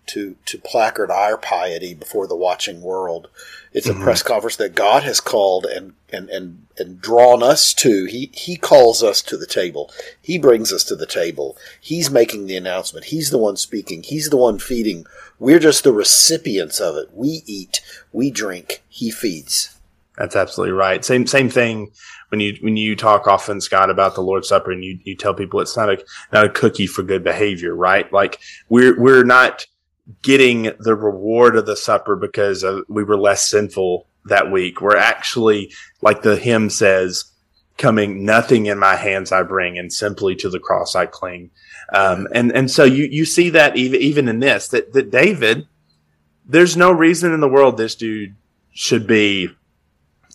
to 0.06 0.36
to 0.46 0.58
placard 0.58 1.10
our 1.10 1.36
piety 1.36 1.94
before 1.94 2.26
the 2.26 2.36
watching 2.36 2.82
world. 2.82 3.28
It's 3.72 3.86
mm-hmm. 3.86 4.00
a 4.00 4.04
press 4.04 4.22
conference 4.22 4.56
that 4.56 4.74
God 4.74 5.02
has 5.02 5.20
called 5.20 5.66
and, 5.66 5.92
and, 6.10 6.30
and, 6.30 6.66
and 6.78 7.00
drawn 7.00 7.42
us 7.42 7.74
to. 7.74 8.04
He 8.06 8.30
he 8.32 8.56
calls 8.56 9.02
us 9.02 9.20
to 9.22 9.36
the 9.36 9.46
table. 9.46 9.90
He 10.20 10.38
brings 10.38 10.72
us 10.72 10.84
to 10.84 10.96
the 10.96 11.06
table. 11.06 11.56
He's 11.80 12.10
making 12.10 12.46
the 12.46 12.56
announcement. 12.56 13.06
He's 13.06 13.30
the 13.30 13.38
one 13.38 13.56
speaking. 13.56 14.02
He's 14.02 14.30
the 14.30 14.36
one 14.36 14.58
feeding. 14.58 15.06
We're 15.38 15.58
just 15.58 15.84
the 15.84 15.92
recipients 15.92 16.80
of 16.80 16.96
it. 16.96 17.10
We 17.12 17.42
eat, 17.46 17.80
we 18.12 18.30
drink, 18.30 18.82
he 18.88 19.10
feeds. 19.10 19.76
That's 20.16 20.36
absolutely 20.36 20.72
right. 20.72 21.04
Same 21.04 21.26
same 21.26 21.50
thing 21.50 21.92
when 22.30 22.40
you 22.40 22.56
when 22.62 22.76
you 22.76 22.96
talk 22.96 23.26
often, 23.26 23.60
Scott, 23.60 23.90
about 23.90 24.14
the 24.14 24.22
Lord's 24.22 24.48
Supper, 24.48 24.72
and 24.72 24.82
you, 24.82 24.98
you 25.04 25.14
tell 25.14 25.34
people 25.34 25.60
it's 25.60 25.76
not 25.76 25.90
a 25.90 26.02
not 26.32 26.44
a 26.46 26.48
cookie 26.48 26.86
for 26.86 27.02
good 27.02 27.22
behavior, 27.22 27.74
right? 27.74 28.10
Like 28.12 28.40
we're 28.68 28.98
we're 28.98 29.24
not 29.24 29.66
getting 30.22 30.72
the 30.78 30.94
reward 30.94 31.56
of 31.56 31.66
the 31.66 31.76
supper 31.76 32.16
because 32.16 32.62
uh, 32.64 32.80
we 32.88 33.04
were 33.04 33.16
less 33.16 33.48
sinful 33.48 34.06
that 34.26 34.50
week. 34.50 34.80
We're 34.80 34.96
actually, 34.96 35.72
like 36.02 36.22
the 36.22 36.36
hymn 36.36 36.70
says, 36.70 37.24
coming. 37.76 38.24
Nothing 38.24 38.66
in 38.66 38.78
my 38.78 38.96
hands 38.96 39.32
I 39.32 39.42
bring, 39.42 39.78
and 39.78 39.92
simply 39.92 40.34
to 40.36 40.48
the 40.48 40.60
cross 40.60 40.94
I 40.94 41.06
cling. 41.06 41.50
Um, 41.92 42.26
and 42.32 42.52
and 42.52 42.70
so 42.70 42.84
you 42.84 43.08
you 43.10 43.24
see 43.24 43.50
that 43.50 43.76
even 43.76 44.00
even 44.00 44.28
in 44.28 44.40
this 44.40 44.68
that 44.68 44.92
that 44.92 45.10
David, 45.10 45.66
there's 46.44 46.76
no 46.76 46.90
reason 46.90 47.32
in 47.32 47.40
the 47.40 47.48
world 47.48 47.76
this 47.76 47.94
dude 47.94 48.34
should 48.72 49.06
be 49.06 49.50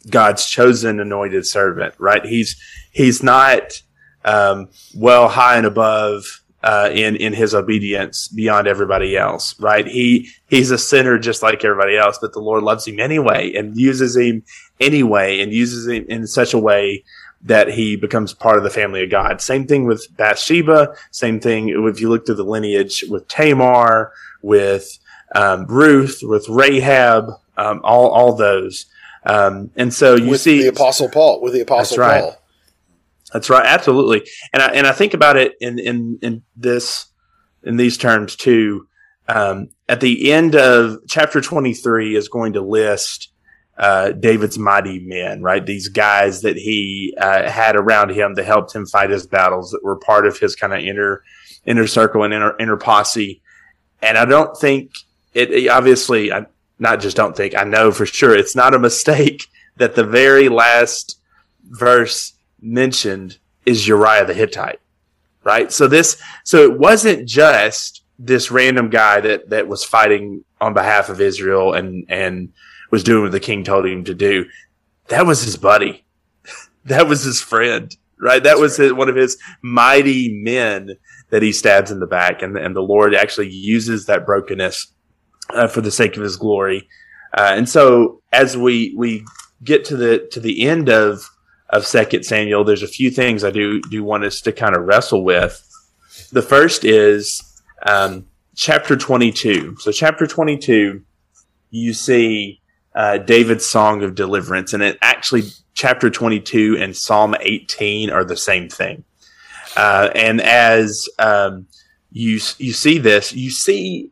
God's 0.10 0.46
chosen 0.46 1.00
anointed 1.00 1.46
servant, 1.46 1.94
right? 1.98 2.26
He's 2.26 2.62
he's 2.92 3.22
not 3.22 3.82
um, 4.24 4.70
well 4.96 5.28
high 5.30 5.58
and 5.58 5.66
above 5.66 6.41
uh, 6.64 6.90
in 6.94 7.16
in 7.16 7.34
his 7.34 7.56
obedience 7.56 8.28
beyond 8.28 8.68
everybody 8.68 9.18
else, 9.18 9.60
right? 9.60 9.88
He 9.88 10.30
he's 10.48 10.72
a 10.72 10.78
sinner 10.78 11.18
just 11.18 11.42
like 11.42 11.64
everybody 11.64 11.98
else, 11.98 12.18
but 12.22 12.34
the 12.34 12.40
Lord 12.40 12.64
loves 12.64 12.88
him 12.88 13.00
anyway 13.00 13.54
and 13.54 13.76
uses 13.76 14.16
him 14.16 14.44
anyway 14.80 15.40
and 15.40 15.52
uses 15.52 15.88
him 15.88 16.06
in 16.08 16.28
such 16.28 16.54
a 16.54 16.60
way 16.60 17.04
that 17.44 17.70
he 17.70 17.96
becomes 17.96 18.34
part 18.34 18.58
of 18.58 18.64
the 18.64 18.70
family 18.70 19.04
of 19.04 19.10
God. 19.10 19.42
Same 19.42 19.66
thing 19.66 19.86
with 19.86 20.06
Bathsheba. 20.16 20.96
Same 21.10 21.40
thing 21.40 21.70
if 21.70 22.00
you 22.00 22.10
look 22.10 22.26
through 22.26 22.36
the 22.36 22.44
lineage 22.44 23.04
with 23.10 23.28
Tamar, 23.28 24.14
with 24.44 25.00
um, 25.34 25.66
Ruth, 25.66 26.20
with 26.22 26.48
Rahab, 26.48 27.32
um, 27.58 27.82
all 27.84 28.10
all 28.10 28.36
those. 28.36 28.86
Um, 29.26 29.72
and 29.76 29.94
so 29.94 30.16
you 30.16 30.32
with 30.32 30.42
see 30.42 30.62
the 30.62 30.70
Apostle 30.70 31.10
Paul 31.10 31.42
with 31.42 31.54
the 31.54 31.62
Apostle 31.62 31.98
right. 31.98 32.36
That's 33.34 33.50
right, 33.50 33.66
absolutely. 33.66 34.28
And 34.54 34.62
I 34.62 34.68
and 34.68 34.88
I 34.88 34.92
think 34.92 35.14
about 35.14 35.38
it 35.38 35.56
in 35.62 35.80
in 35.80 36.20
in 36.22 36.44
this 36.56 37.08
in 37.64 37.78
these 37.78 37.98
terms 37.98 38.36
too. 38.36 38.88
Um, 39.28 39.70
at 39.88 40.02
the 40.02 40.32
end 40.32 40.56
of 40.56 40.98
chapter 41.08 41.42
twenty 41.42 41.74
three 41.74 42.16
is 42.16 42.28
going 42.28 42.54
to 42.54 42.62
list 42.62 43.30
uh, 43.78 44.12
David's 44.12 44.60
mighty 44.60 45.00
men, 45.00 45.42
right? 45.42 45.66
These 45.66 45.88
guys 45.88 46.42
that 46.42 46.58
he 46.58 47.16
uh, 47.20 47.50
had 47.50 47.76
around 47.76 48.10
him 48.10 48.36
that 48.36 48.46
helped 48.46 48.76
him 48.76 48.86
fight 48.86 49.10
his 49.10 49.26
battles, 49.26 49.72
that 49.72 49.84
were 49.84 49.96
part 49.96 50.28
of 50.28 50.38
his 50.38 50.56
kind 50.56 50.74
of 50.74 50.80
inner 50.80 51.24
inner 51.66 51.88
circle 51.88 52.24
and 52.24 52.34
inner 52.34 52.56
inner 52.60 52.78
posse. 52.78 53.42
And 54.02 54.18
I 54.18 54.26
don't 54.26 54.58
think 54.58 54.92
it, 55.34 55.52
it 55.52 55.68
obviously. 55.70 56.32
I, 56.32 56.46
not 56.82 57.00
just 57.00 57.16
don't 57.16 57.38
think, 57.38 57.56
I 57.56 57.64
know 57.64 57.92
for 57.92 58.08
sure 58.08 58.36
it's 58.36 58.56
not 58.56 58.74
a 58.74 58.80
mistake 58.80 59.46
that 59.78 59.96
the 59.96 60.04
very 60.04 60.50
last 60.50 61.22
verse 61.64 62.34
mentioned 62.62 63.38
is 63.66 63.88
Uriah 63.88 64.26
the 64.26 64.34
Hittite, 64.34 64.80
right? 65.44 65.72
So 65.72 65.88
this, 65.88 66.22
so 66.44 66.64
it 66.64 66.80
wasn't 66.80 67.28
just 67.28 68.04
this 68.20 68.52
random 68.52 68.90
guy 68.90 69.22
that, 69.22 69.50
that 69.50 69.68
was 69.68 69.84
fighting 69.84 70.44
on 70.60 70.74
behalf 70.74 71.10
of 71.10 71.22
Israel 71.22 71.74
and, 71.74 72.06
and 72.10 72.54
was 72.92 73.04
doing 73.04 73.24
what 73.24 73.32
the 73.32 73.40
king 73.40 73.64
told 73.64 73.86
him 73.86 74.04
to 74.04 74.14
do. 74.14 74.46
That 75.08 75.26
was 75.26 75.44
his 75.44 75.58
buddy. 75.58 76.06
that 76.86 77.08
was 77.08 77.24
his 77.24 77.42
friend, 77.42 77.96
right? 78.20 78.44
That 78.44 78.50
That's 78.52 78.62
was 78.62 78.80
right. 78.80 78.86
his, 78.86 78.94
one 78.94 79.10
of 79.10 79.16
his 79.16 79.38
mighty 79.62 80.42
men 80.44 80.92
that 81.30 81.42
he 81.42 81.52
stabs 81.52 81.92
in 81.92 82.00
the 82.00 82.08
back. 82.08 82.42
And, 82.42 82.58
and 82.58 82.76
the 82.76 82.82
Lord 82.82 83.16
actually 83.16 83.50
uses 83.50 84.06
that 84.06 84.26
brokenness 84.26 84.94
uh, 85.54 85.68
for 85.68 85.82
the 85.82 85.92
sake 85.92 86.18
of 86.18 86.24
His 86.24 86.38
glory. 86.38 86.88
Uh, 87.38 87.54
and 87.56 87.68
so, 87.68 88.22
as 88.32 88.58
we 88.58 88.94
we 88.98 89.26
get 89.64 89.86
to 89.86 89.96
the 89.96 90.28
to 90.32 90.40
the 90.40 90.68
end 90.68 90.90
of 90.90 91.30
of 91.72 91.86
Second 91.86 92.24
Samuel, 92.24 92.64
there's 92.64 92.84
a 92.84 92.88
few 92.88 93.10
things 93.10 93.44
I 93.44 93.52
do 93.52 93.82
do 93.84 94.04
want 94.04 94.26
us 94.26 94.42
to 94.42 94.52
kind 94.52 94.76
of 94.76 94.84
wrestle 94.84 95.24
with. 95.24 95.68
The 96.32 96.42
first 96.42 96.84
is 96.84 97.42
um, 97.86 98.26
chapter 98.56 98.96
22. 98.96 99.78
So, 99.80 99.92
chapter 99.92 100.28
22, 100.28 101.02
you 101.70 101.94
see 101.94 102.62
uh, 102.94 103.18
David's 103.20 103.66
song 103.66 104.04
of 104.04 104.16
deliverance, 104.16 104.74
and 104.74 104.84
it 104.84 104.98
actually 105.02 105.44
chapter 105.74 106.10
22 106.10 106.78
and 106.80 106.96
Psalm 106.96 107.36
18 107.40 108.10
are 108.10 108.26
the 108.26 108.38
same 108.38 108.70
thing. 108.70 109.04
Uh, 109.76 110.10
and 110.14 110.42
as 110.42 111.08
um, 111.18 111.68
you 112.12 112.40
you 112.58 112.74
see 112.74 112.98
this, 112.98 113.34
you 113.34 113.50
see 113.50 114.10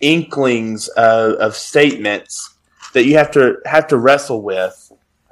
inklings 0.00 0.88
of, 0.88 1.32
of 1.34 1.54
statements 1.54 2.54
that 2.94 3.04
you 3.04 3.16
have 3.16 3.30
to 3.32 3.56
have 3.66 3.86
to 3.88 3.98
wrestle 3.98 4.42
with. 4.42 4.83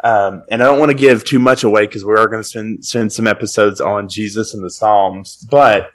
Um, 0.02 0.42
and 0.50 0.62
I 0.62 0.66
don't 0.66 0.80
want 0.80 0.90
to 0.90 0.96
give 0.96 1.24
too 1.24 1.38
much 1.38 1.62
away 1.62 1.86
because 1.86 2.04
we 2.04 2.14
are 2.14 2.26
going 2.26 2.42
to 2.42 2.48
spend, 2.48 2.84
spend 2.84 3.12
some 3.12 3.26
episodes 3.26 3.80
on 3.80 4.08
Jesus 4.08 4.52
and 4.52 4.64
the 4.64 4.70
Psalms, 4.70 5.36
but 5.48 5.92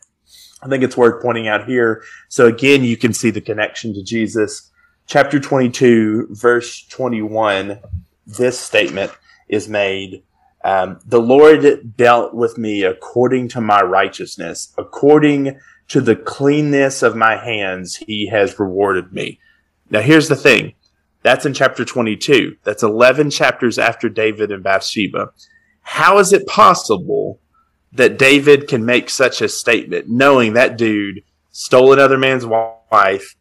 I 0.61 0.67
think 0.67 0.83
it's 0.83 0.97
worth 0.97 1.21
pointing 1.21 1.47
out 1.47 1.67
here. 1.67 2.03
So 2.29 2.47
again, 2.47 2.83
you 2.83 2.97
can 2.97 3.13
see 3.13 3.31
the 3.31 3.41
connection 3.41 3.93
to 3.93 4.03
Jesus. 4.03 4.71
Chapter 5.07 5.39
22, 5.39 6.27
verse 6.31 6.85
21, 6.87 7.79
this 8.25 8.59
statement 8.59 9.11
is 9.49 9.67
made. 9.67 10.23
Um, 10.63 10.99
the 11.05 11.21
Lord 11.21 11.95
dealt 11.95 12.33
with 12.33 12.57
me 12.57 12.83
according 12.83 13.49
to 13.49 13.61
my 13.61 13.81
righteousness, 13.81 14.73
according 14.77 15.59
to 15.89 16.01
the 16.01 16.15
cleanness 16.15 17.03
of 17.03 17.15
my 17.15 17.37
hands, 17.37 17.95
he 17.95 18.27
has 18.27 18.59
rewarded 18.59 19.13
me. 19.13 19.39
Now, 19.89 20.01
here's 20.01 20.27
the 20.27 20.35
thing. 20.35 20.73
That's 21.23 21.45
in 21.45 21.53
chapter 21.53 21.83
22. 21.83 22.57
That's 22.63 22.83
11 22.83 23.31
chapters 23.31 23.79
after 23.79 24.09
David 24.09 24.51
and 24.51 24.63
Bathsheba. 24.63 25.31
How 25.81 26.19
is 26.19 26.33
it 26.33 26.47
possible 26.47 27.39
that 27.93 28.19
David 28.19 28.67
can 28.67 28.85
make 28.85 29.09
such 29.09 29.41
a 29.41 29.49
statement 29.49 30.09
knowing 30.09 30.53
that 30.53 30.77
dude 30.77 31.23
stole 31.51 31.93
another 31.93 32.17
man's 32.17 32.45
wife, 32.45 33.35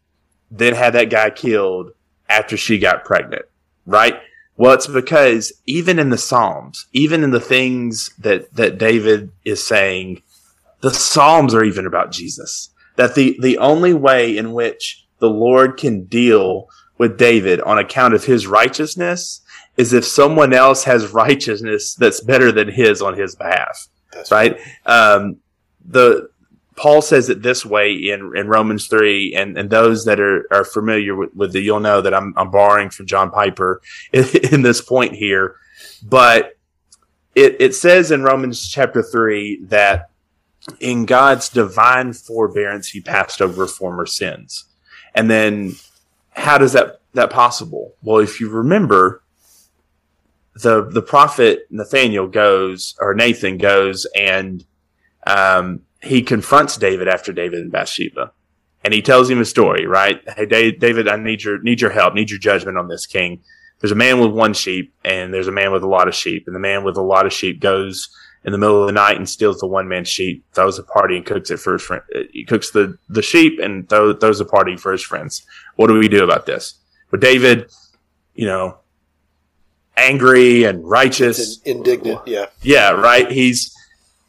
then 0.51 0.75
had 0.75 0.95
that 0.95 1.11
guy 1.11 1.31
killed 1.31 1.91
after 2.29 2.57
she 2.57 2.79
got 2.79 3.05
pregnant? 3.05 3.45
Right? 3.85 4.21
Well, 4.57 4.73
it's 4.73 4.87
because 4.87 5.53
even 5.67 5.99
in 5.99 6.11
the 6.11 6.19
Psalms, 6.19 6.87
even 6.93 7.23
in 7.23 7.31
the 7.31 7.41
things 7.41 8.11
that, 8.19 8.53
that 8.55 8.79
David 8.79 9.31
is 9.45 9.65
saying, 9.65 10.23
the 10.81 10.95
Psalms 10.95 11.55
are 11.55 11.65
even 11.65 11.87
about 11.87 12.11
Jesus. 12.11 12.71
That 12.97 13.15
the, 13.15 13.37
the 13.43 13.59
only 13.59 13.93
way 13.93 14.37
in 14.37 14.53
which 14.53 15.07
the 15.19 15.29
Lord 15.29 15.77
can 15.77 16.05
deal 16.05 16.69
with 16.99 17.19
David 17.19 17.61
on 17.61 17.79
account 17.79 18.15
of 18.15 18.25
his 18.25 18.47
righteousness 18.47 19.43
is 19.77 19.93
if 19.93 20.05
someone 20.05 20.53
else 20.53 20.85
has 20.85 21.13
righteousness 21.13 21.95
that's 21.95 22.21
better 22.21 22.51
than 22.51 22.69
his 22.69 23.03
on 23.03 23.17
his 23.17 23.35
behalf. 23.35 23.89
That's 24.13 24.31
right. 24.31 24.59
Um, 24.87 25.37
the, 25.85 26.31
Paul 26.77 27.03
says 27.03 27.29
it 27.31 27.43
this 27.43 27.65
way 27.65 27.93
in, 27.93 28.37
in 28.37 28.49
Romans 28.49 28.87
3, 28.89 29.35
and, 29.35 29.57
and 29.57 29.71
those 29.71 30.05
that 30.05 30.21
are, 30.21 30.47
are 30.51 30.65
familiar 30.65 31.15
with, 31.15 31.35
with 31.35 31.53
the, 31.53 31.61
you'll 31.61 31.81
know 31.81 32.01
that 32.03 32.15
I'm, 32.15 32.35
I'm 32.37 32.51
borrowing 32.51 32.91
from 32.91 33.07
John 33.07 33.31
Piper 33.31 33.81
in, 34.13 34.25
in 34.53 34.63
this 34.63 34.81
point 34.81 35.15
here. 35.15 35.57
But 36.03 36.57
it, 37.35 37.57
it 37.61 37.75
says 37.75 38.11
in 38.11 38.23
Romans 38.23 38.69
chapter 38.69 39.03
3 39.03 39.65
that 39.65 40.11
in 40.81 41.07
God's 41.07 41.49
divine 41.49 42.13
forbearance, 42.13 42.89
he 42.89 43.01
passed 43.01 43.41
over 43.41 43.67
former 43.67 44.07
sins. 44.07 44.65
And 45.15 45.31
then 45.31 45.77
how 46.37 46.59
does 46.59 46.73
that, 46.75 47.01
that 47.15 47.31
possible? 47.31 47.95
Well, 48.03 48.19
if 48.19 48.41
you 48.41 48.49
remember, 48.49 49.23
the, 50.55 50.85
the 50.85 51.03
prophet 51.03 51.67
Nathaniel 51.71 52.29
goes, 52.29 52.95
or 53.01 53.15
Nathan 53.15 53.59
goes, 53.59 54.07
and, 54.15 54.65
um, 55.27 55.81
he 56.03 56.23
confronts 56.23 56.77
David 56.77 57.09
after 57.09 57.33
David 57.33 57.61
and 57.61 57.73
Bathsheba. 57.73 58.33
And 58.85 58.95
he 58.95 59.03
tells 59.03 59.29
him 59.29 59.41
a 59.41 59.45
story, 59.45 59.87
right? 59.87 60.23
Hey, 60.37 60.47
David, 60.47 61.09
I 61.09 61.17
need 61.17 61.43
your, 61.43 61.61
need 61.61 61.81
your 61.81 61.91
help, 61.91 62.15
need 62.15 62.31
your 62.31 62.39
judgment 62.39 62.79
on 62.79 62.87
this 62.87 63.07
king. 63.07 63.43
There's 63.81 63.91
a 63.91 63.97
man 63.97 64.21
with 64.21 64.31
one 64.31 64.55
sheep 64.55 64.95
and 65.05 65.35
there's 65.35 65.49
a 65.49 65.53
man 65.53 65.73
with 65.73 65.83
a 65.83 65.89
lot 65.89 66.07
of 66.07 66.15
sheep. 66.15 66.45
And 66.47 66.55
the 66.55 66.61
man 66.61 66.85
with 66.85 66.97
a 66.97 67.03
lot 67.03 67.27
of 67.27 67.33
sheep 67.33 67.61
goes 67.61 68.09
in 68.47 68.53
the 68.53 68.59
middle 68.59 68.81
of 68.81 68.87
the 68.87 68.93
night 68.93 69.17
and 69.17 69.29
steals 69.29 69.59
the 69.59 69.67
one 69.67 69.89
man 69.89 70.05
sheep, 70.05 70.45
throws 70.55 70.79
a 70.79 70.85
party 70.85 71.17
and 71.17 71.27
cooks 71.27 71.51
it 71.51 71.59
for 71.59 71.75
his 71.75 71.83
friend. 71.83 72.03
Uh, 72.15 72.21
he 72.33 72.45
cooks 72.45 72.71
the, 72.71 72.97
the 73.09 73.21
sheep 73.21 73.59
and 73.59 73.89
throw, 73.89 74.15
throws 74.15 74.41
a 74.41 74.45
party 74.45 74.77
for 74.77 74.93
his 74.93 75.03
friends. 75.03 75.45
What 75.75 75.89
do 75.89 75.95
we 75.95 76.09
do 76.09 76.23
about 76.23 76.47
this? 76.47 76.75
But 77.11 77.21
David, 77.21 77.71
you 78.35 78.47
know, 78.47 78.79
angry 79.97 80.65
and 80.65 80.89
righteous, 80.89 81.61
indignant. 81.63 82.21
Yeah, 82.27 82.47
yeah, 82.63 82.91
right. 82.91 83.31
He's 83.31 83.75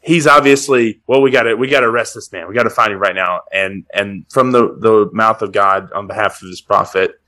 he's 0.00 0.26
obviously 0.26 1.00
well. 1.06 1.22
We 1.22 1.30
got 1.30 1.44
to 1.44 1.54
we 1.54 1.68
got 1.68 1.80
to 1.80 1.86
arrest 1.86 2.14
this 2.14 2.32
man. 2.32 2.48
We 2.48 2.54
got 2.54 2.64
to 2.64 2.70
find 2.70 2.92
him 2.92 2.98
right 2.98 3.14
now. 3.14 3.42
And 3.52 3.84
and 3.94 4.24
from 4.30 4.52
the 4.52 4.76
the 4.78 5.10
mouth 5.12 5.42
of 5.42 5.52
God 5.52 5.92
on 5.92 6.06
behalf 6.06 6.42
of 6.42 6.48
His 6.48 6.60
prophet, 6.60 7.20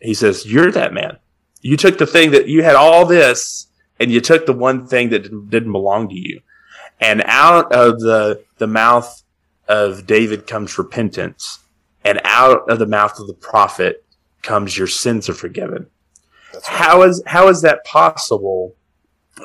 He 0.00 0.14
says, 0.14 0.44
"You're 0.46 0.72
that 0.72 0.92
man. 0.92 1.18
You 1.60 1.76
took 1.76 1.98
the 1.98 2.06
thing 2.06 2.32
that 2.32 2.48
you 2.48 2.62
had 2.62 2.76
all 2.76 3.04
this, 3.04 3.67
and 4.00 4.10
you 4.10 4.20
took 4.20 4.46
the 4.46 4.52
one 4.52 4.86
thing 4.86 5.10
that 5.10 5.50
didn't, 5.50 5.72
belong 5.72 6.08
to 6.08 6.14
you." 6.14 6.40
And 7.00 7.22
out 7.26 7.72
of 7.72 8.00
the 8.00 8.42
the 8.58 8.66
mouth 8.66 9.22
of 9.68 10.06
David 10.06 10.46
comes 10.46 10.78
repentance, 10.78 11.60
and 12.04 12.20
out 12.24 12.68
of 12.70 12.78
the 12.78 12.86
mouth 12.86 13.18
of 13.20 13.26
the 13.26 13.34
prophet 13.34 14.04
comes 14.42 14.78
your 14.78 14.86
sins 14.86 15.28
are 15.28 15.34
forgiven. 15.34 15.86
Right. 16.54 16.62
How 16.64 17.02
is 17.02 17.22
how 17.26 17.48
is 17.48 17.62
that 17.62 17.84
possible? 17.84 18.74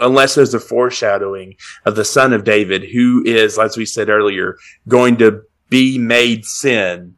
Unless 0.01 0.33
there's 0.35 0.55
a 0.55 0.59
foreshadowing 0.59 1.55
of 1.85 1.95
the 1.95 2.05
son 2.05 2.33
of 2.33 2.43
David, 2.43 2.83
who 2.83 3.23
is, 3.25 3.59
as 3.59 3.77
we 3.77 3.85
said 3.85 4.09
earlier, 4.09 4.57
going 4.87 5.17
to 5.17 5.43
be 5.69 5.99
made 5.99 6.45
sin, 6.45 7.15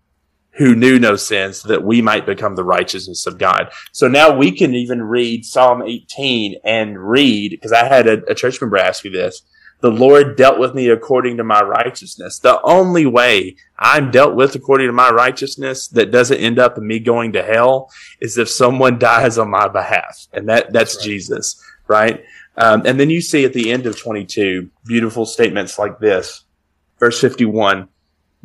who 0.57 0.75
knew 0.75 0.99
no 0.99 1.15
sin, 1.15 1.53
so 1.53 1.67
that 1.67 1.83
we 1.83 2.01
might 2.01 2.25
become 2.25 2.55
the 2.55 2.63
righteousness 2.63 3.27
of 3.27 3.37
God. 3.37 3.71
So 3.91 4.07
now 4.07 4.35
we 4.35 4.51
can 4.51 4.73
even 4.73 5.03
read 5.03 5.45
Psalm 5.45 5.81
18 5.81 6.55
and 6.63 6.97
read, 6.97 7.51
because 7.51 7.71
I 7.71 7.85
had 7.85 8.07
a, 8.07 8.23
a 8.29 8.35
church 8.35 8.61
member 8.61 8.77
ask 8.77 9.03
me 9.03 9.11
this 9.11 9.43
the 9.81 9.91
Lord 9.91 10.35
dealt 10.35 10.57
with 10.57 10.73
me 10.73 10.89
according 10.89 11.37
to 11.37 11.43
my 11.43 11.61
righteousness. 11.61 12.39
The 12.39 12.61
only 12.63 13.05
way 13.05 13.57
I'm 13.77 14.09
dealt 14.09 14.35
with 14.35 14.55
according 14.55 14.87
to 14.87 14.93
my 14.93 15.09
righteousness 15.09 15.87
that 15.89 16.11
doesn't 16.11 16.39
end 16.39 16.57
up 16.57 16.77
in 16.77 16.87
me 16.87 16.99
going 16.99 17.33
to 17.33 17.43
hell 17.43 17.91
is 18.19 18.37
if 18.37 18.49
someone 18.49 18.97
dies 18.99 19.37
on 19.37 19.49
my 19.49 19.67
behalf. 19.67 20.27
And 20.33 20.49
that, 20.49 20.71
that's, 20.71 20.95
right. 20.95 21.05
Jesus, 21.05 21.63
right? 21.87 22.23
Um, 22.57 22.83
and 22.85 22.99
then 22.99 23.09
you 23.09 23.21
see 23.21 23.43
at 23.45 23.53
the 23.53 23.71
end 23.71 23.85
of 23.85 23.99
22 23.99 24.69
beautiful 24.85 25.25
statements 25.25 25.77
like 25.77 25.99
this. 25.99 26.45
Verse 26.99 27.19
51 27.19 27.89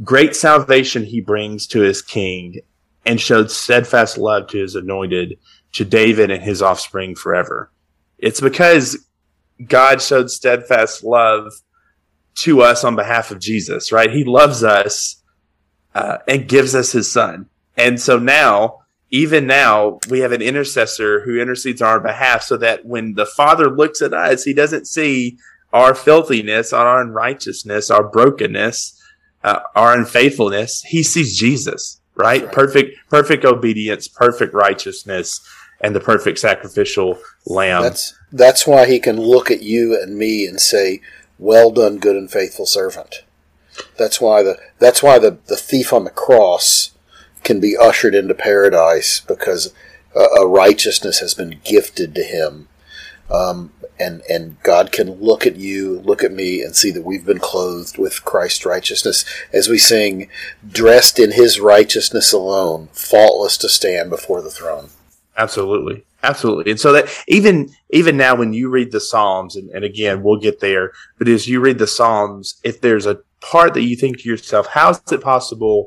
Great 0.03 0.35
salvation 0.35 1.05
he 1.05 1.21
brings 1.21 1.67
to 1.69 1.81
his 1.81 2.03
king 2.03 2.61
and 3.05 3.21
showed 3.21 3.51
steadfast 3.51 4.19
love 4.19 4.47
to 4.49 4.59
his 4.59 4.75
anointed, 4.75 5.39
to 5.73 5.85
David 5.85 6.31
and 6.31 6.43
his 6.43 6.63
offspring 6.63 7.15
forever. 7.15 7.71
It's 8.19 8.41
because 8.41 9.07
God 9.67 10.01
showed 10.03 10.31
steadfast 10.31 11.05
love 11.05 11.53
to 12.37 12.63
us 12.63 12.85
on 12.85 12.97
behalf 12.97 13.31
of 13.31 13.39
Jesus, 13.41 13.93
right? 13.93 14.11
He 14.11 14.25
loves 14.25 14.65
us 14.65 15.23
uh, 15.95 16.19
and 16.27 16.49
gives 16.49 16.75
us 16.75 16.93
his 16.93 17.11
son. 17.11 17.47
And 17.77 18.01
so 18.01 18.19
now, 18.19 18.81
even 19.11 19.47
now, 19.47 19.99
we 20.09 20.21
have 20.21 20.33
an 20.33 20.43
intercessor 20.43 21.21
who 21.21 21.41
intercedes 21.41 21.83
on 21.83 21.89
our 21.89 22.01
behalf 22.01 22.43
so 22.43 22.57
that 22.59 22.85
when 22.85 23.15
the 23.15 23.27
Father 23.27 23.71
looks 23.71 24.01
at 24.03 24.15
us, 24.15 24.45
he 24.45 24.55
doesn't 24.55 24.87
see 24.87 25.39
our 25.73 25.95
filthiness, 25.95 26.73
our 26.73 27.01
unrighteousness, 27.01 27.91
our 27.91 28.05
brokenness, 28.09 29.00
uh, 29.43 29.61
our 29.75 29.97
unfaithfulness. 29.97 30.83
He 30.83 31.03
sees 31.03 31.39
Jesus, 31.39 32.01
right? 32.15 32.43
right? 32.43 32.53
Perfect, 32.53 32.97
perfect 33.09 33.45
obedience, 33.45 34.09
perfect 34.09 34.55
righteousness, 34.55 35.41
and 35.81 35.95
the 35.95 36.01
perfect 36.01 36.39
sacrificial 36.39 37.19
lamb. 37.47 37.83
That's 37.83 38.15
that's 38.33 38.67
why 38.67 38.87
he 38.87 39.01
can 39.01 39.21
look 39.21 39.51
at 39.51 39.63
you 39.63 39.99
and 40.01 40.17
me 40.17 40.47
and 40.47 40.61
say, 40.61 41.01
"Well 41.39 41.71
done, 41.71 41.99
good 41.99 42.17
and 42.17 42.31
faithful 42.31 42.67
servant." 42.67 43.25
That's 43.97 44.21
why 44.21 44.43
the 44.43 44.59
that's 44.79 45.03
why 45.03 45.19
the, 45.19 45.39
the 45.47 45.57
thief 45.57 45.93
on 45.93 46.05
the 46.05 46.11
cross 46.11 46.93
can 47.43 47.61
be 47.61 47.77
ushered 47.77 48.15
into 48.15 48.35
paradise 48.35 49.21
because 49.21 49.73
a, 50.15 50.21
a 50.41 50.47
righteousness 50.47 51.21
has 51.21 51.35
been 51.35 51.61
gifted 51.65 52.15
to 52.15 52.23
him, 52.23 52.69
um, 53.31 53.73
and 54.01 54.23
and 54.29 54.61
God 54.63 54.91
can 54.91 55.21
look 55.21 55.47
at 55.47 55.57
you, 55.57 56.01
look 56.01 56.25
at 56.25 56.33
me, 56.33 56.63
and 56.63 56.75
see 56.75 56.91
that 56.91 57.05
we've 57.05 57.25
been 57.25 57.39
clothed 57.39 57.99
with 57.99 58.25
Christ's 58.25 58.65
righteousness, 58.67 59.25
as 59.53 59.69
we 59.69 59.79
sing, 59.79 60.29
dressed 60.69 61.19
in 61.19 61.33
His 61.33 61.61
righteousness 61.61 62.33
alone, 62.33 62.89
faultless 62.93 63.57
to 63.59 63.69
stand 63.69 64.11
before 64.11 64.43
the 64.43 64.51
throne. 64.51 64.89
Absolutely. 65.37 66.05
Absolutely. 66.23 66.71
And 66.71 66.81
so 66.81 66.93
that 66.93 67.09
even, 67.29 67.71
even 67.91 68.17
now 68.17 68.35
when 68.35 68.53
you 68.53 68.69
read 68.69 68.93
the 68.93 69.01
Psalms, 69.01 69.57
and, 69.57 69.71
and 69.71 69.85
again, 69.85 70.23
we'll 70.23 70.39
get 70.39 70.61
there, 70.61 70.93
but 71.19 71.29
as 71.29 71.49
you 71.49 71.61
read 71.61 71.79
the 71.79 71.87
Psalms, 71.87 72.61
if 72.63 72.81
there's 72.81 73.07
a 73.07 73.21
part 73.41 73.73
that 73.75 73.83
you 73.83 73.97
think 73.97 74.19
to 74.19 74.29
yourself, 74.29 74.67
how 74.67 74.91
is 74.91 75.01
it 75.11 75.23
possible 75.23 75.87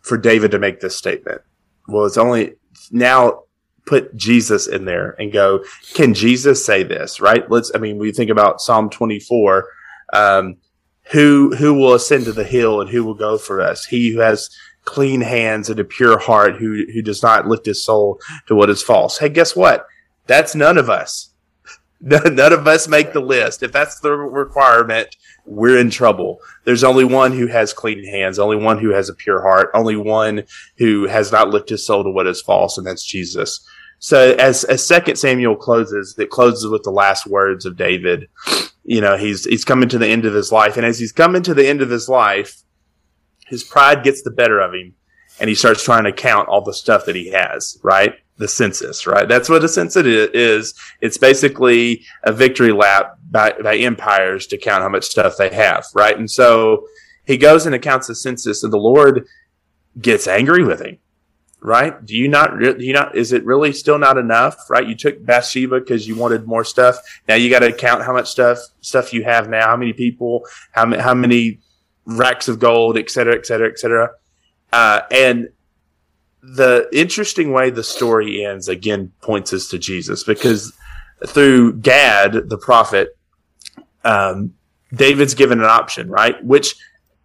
for 0.00 0.16
David 0.16 0.52
to 0.52 0.60
make 0.60 0.80
this 0.80 0.96
statement? 0.96 1.40
Well, 1.88 2.06
it's 2.06 2.16
only 2.16 2.54
now 2.92 3.42
put 3.86 4.16
Jesus 4.16 4.66
in 4.66 4.84
there 4.84 5.16
and 5.18 5.32
go, 5.32 5.64
can 5.94 6.14
Jesus 6.14 6.64
say 6.64 6.82
this? 6.82 7.20
Right? 7.20 7.50
Let's, 7.50 7.70
I 7.74 7.78
mean, 7.78 7.98
we 7.98 8.12
think 8.12 8.30
about 8.30 8.60
Psalm 8.60 8.90
24, 8.90 9.68
um, 10.12 10.56
who, 11.10 11.54
who 11.56 11.74
will 11.74 11.94
ascend 11.94 12.26
to 12.26 12.32
the 12.32 12.44
hill 12.44 12.80
and 12.80 12.90
who 12.90 13.04
will 13.04 13.14
go 13.14 13.38
for 13.38 13.60
us? 13.60 13.84
He 13.84 14.12
who 14.12 14.20
has 14.20 14.50
clean 14.84 15.20
hands 15.20 15.70
and 15.70 15.78
a 15.78 15.84
pure 15.84 16.18
heart 16.18 16.56
who, 16.56 16.84
who 16.92 17.02
does 17.02 17.22
not 17.22 17.46
lift 17.46 17.66
his 17.66 17.84
soul 17.84 18.20
to 18.46 18.54
what 18.54 18.70
is 18.70 18.82
false. 18.82 19.18
Hey, 19.18 19.28
guess 19.28 19.54
what? 19.54 19.86
That's 20.26 20.54
none 20.54 20.78
of 20.78 20.88
us. 20.88 21.30
None 22.04 22.52
of 22.52 22.66
us 22.66 22.88
make 22.88 23.12
the 23.12 23.20
list. 23.20 23.62
If 23.62 23.70
that's 23.70 24.00
the 24.00 24.10
requirement, 24.10 25.14
we're 25.46 25.78
in 25.78 25.88
trouble. 25.88 26.40
There's 26.64 26.82
only 26.82 27.04
one 27.04 27.30
who 27.30 27.46
has 27.46 27.72
clean 27.72 28.04
hands, 28.04 28.40
only 28.40 28.56
one 28.56 28.78
who 28.80 28.90
has 28.90 29.08
a 29.08 29.14
pure 29.14 29.40
heart, 29.40 29.70
only 29.72 29.94
one 29.94 30.42
who 30.78 31.06
has 31.06 31.30
not 31.30 31.50
lifted 31.50 31.74
his 31.74 31.86
soul 31.86 32.02
to 32.02 32.10
what 32.10 32.26
is 32.26 32.42
false, 32.42 32.76
and 32.76 32.84
that's 32.84 33.04
Jesus. 33.04 33.64
So 34.04 34.34
as, 34.34 34.64
as 34.64 34.84
second 34.84 35.14
Samuel 35.14 35.54
closes, 35.54 36.18
it 36.18 36.28
closes 36.28 36.68
with 36.68 36.82
the 36.82 36.90
last 36.90 37.24
words 37.24 37.64
of 37.64 37.76
David. 37.76 38.28
You 38.82 39.00
know, 39.00 39.16
he's, 39.16 39.44
he's 39.44 39.64
coming 39.64 39.88
to 39.90 39.98
the 39.98 40.08
end 40.08 40.24
of 40.24 40.34
his 40.34 40.50
life. 40.50 40.76
And 40.76 40.84
as 40.84 40.98
he's 40.98 41.12
coming 41.12 41.44
to 41.44 41.54
the 41.54 41.68
end 41.68 41.82
of 41.82 41.88
his 41.88 42.08
life, 42.08 42.62
his 43.46 43.62
pride 43.62 44.02
gets 44.02 44.22
the 44.22 44.32
better 44.32 44.58
of 44.58 44.74
him 44.74 44.94
and 45.38 45.48
he 45.48 45.54
starts 45.54 45.84
trying 45.84 46.02
to 46.02 46.12
count 46.12 46.48
all 46.48 46.62
the 46.62 46.74
stuff 46.74 47.04
that 47.06 47.14
he 47.14 47.30
has, 47.30 47.78
right? 47.84 48.16
The 48.38 48.48
census, 48.48 49.06
right? 49.06 49.28
That's 49.28 49.48
what 49.48 49.62
a 49.62 49.68
census 49.68 50.04
is. 50.04 50.74
It's 51.00 51.16
basically 51.16 52.02
a 52.24 52.32
victory 52.32 52.72
lap 52.72 53.18
by, 53.30 53.52
by 53.62 53.76
empires 53.76 54.48
to 54.48 54.58
count 54.58 54.82
how 54.82 54.88
much 54.88 55.04
stuff 55.04 55.36
they 55.36 55.54
have, 55.54 55.86
right? 55.94 56.18
And 56.18 56.28
so 56.28 56.88
he 57.24 57.36
goes 57.36 57.66
and 57.66 57.74
accounts 57.74 58.08
the 58.08 58.16
census 58.16 58.64
and 58.64 58.72
the 58.72 58.78
Lord 58.78 59.28
gets 60.00 60.26
angry 60.26 60.64
with 60.64 60.80
him, 60.80 60.98
right? 61.62 62.04
Do 62.04 62.16
you 62.16 62.28
not, 62.28 62.58
do 62.58 62.76
you 62.78 62.92
not, 62.92 63.16
is 63.16 63.32
it 63.32 63.44
really 63.44 63.72
still 63.72 63.98
not 63.98 64.18
enough, 64.18 64.68
right? 64.68 64.86
You 64.86 64.96
took 64.96 65.24
Bathsheba 65.24 65.80
because 65.80 66.08
you 66.08 66.16
wanted 66.16 66.46
more 66.46 66.64
stuff. 66.64 66.96
Now 67.28 67.36
you 67.36 67.50
got 67.50 67.60
to 67.60 67.72
count 67.72 68.02
how 68.02 68.12
much 68.12 68.28
stuff, 68.28 68.58
stuff 68.80 69.12
you 69.12 69.22
have 69.24 69.48
now, 69.48 69.66
how 69.66 69.76
many 69.76 69.92
people, 69.92 70.44
how, 70.72 70.98
how 70.98 71.14
many 71.14 71.60
racks 72.04 72.48
of 72.48 72.58
gold, 72.58 72.98
et 72.98 73.10
cetera, 73.10 73.34
et 73.34 73.46
cetera, 73.46 73.68
et 73.68 73.78
cetera. 73.78 74.10
Uh, 74.72 75.02
and 75.10 75.48
the 76.42 76.88
interesting 76.92 77.52
way 77.52 77.70
the 77.70 77.84
story 77.84 78.44
ends 78.44 78.68
again 78.68 79.12
points 79.20 79.52
us 79.52 79.68
to 79.68 79.78
Jesus 79.78 80.24
because 80.24 80.72
through 81.28 81.74
Gad, 81.74 82.48
the 82.48 82.58
prophet, 82.58 83.16
um, 84.04 84.54
David's 84.92 85.34
given 85.34 85.60
an 85.60 85.66
option, 85.66 86.10
right? 86.10 86.42
Which 86.44 86.74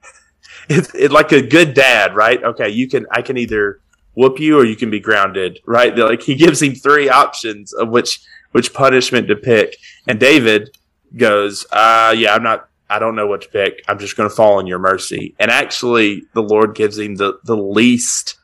it's 0.70 0.94
it, 0.94 1.12
like 1.12 1.32
a 1.32 1.42
good 1.42 1.74
dad, 1.74 2.16
right? 2.16 2.44
Okay, 2.44 2.70
you 2.70 2.88
can, 2.88 3.08
I 3.10 3.24
can 3.24 3.38
either 3.38 3.80
whoop 4.18 4.40
you 4.40 4.60
or 4.60 4.66
you 4.66 4.76
can 4.76 4.90
be 4.90 5.00
grounded, 5.00 5.60
right? 5.68 5.96
Like 5.96 6.24
he 6.24 6.34
gives 6.34 6.60
him 6.60 6.74
three 6.74 7.08
options 7.08 7.72
of 7.72 7.90
which, 7.90 8.20
which 8.52 8.74
punishment 8.74 9.28
to 9.28 9.36
pick. 9.36 9.78
And 10.08 10.20
David 10.20 10.76
goes, 11.16 11.68
uh, 11.72 12.16
yeah, 12.18 12.34
I'm 12.34 12.42
not, 12.42 12.68
I 12.90 12.98
don't 12.98 13.16
know 13.16 13.28
what 13.28 13.42
to 13.42 13.50
pick. 13.50 13.84
I'm 13.88 14.00
just 14.00 14.18
going 14.18 14.28
to 14.28 14.36
fall 14.36 14.60
in 14.60 14.66
your 14.66 14.80
mercy. 14.80 15.36
And 15.38 15.52
actually, 15.52 16.24
the 16.34 16.42
Lord 16.42 16.74
gives 16.74 16.98
him 16.98 17.18
the, 17.18 17.38
the 17.44 17.56
least 17.56 18.40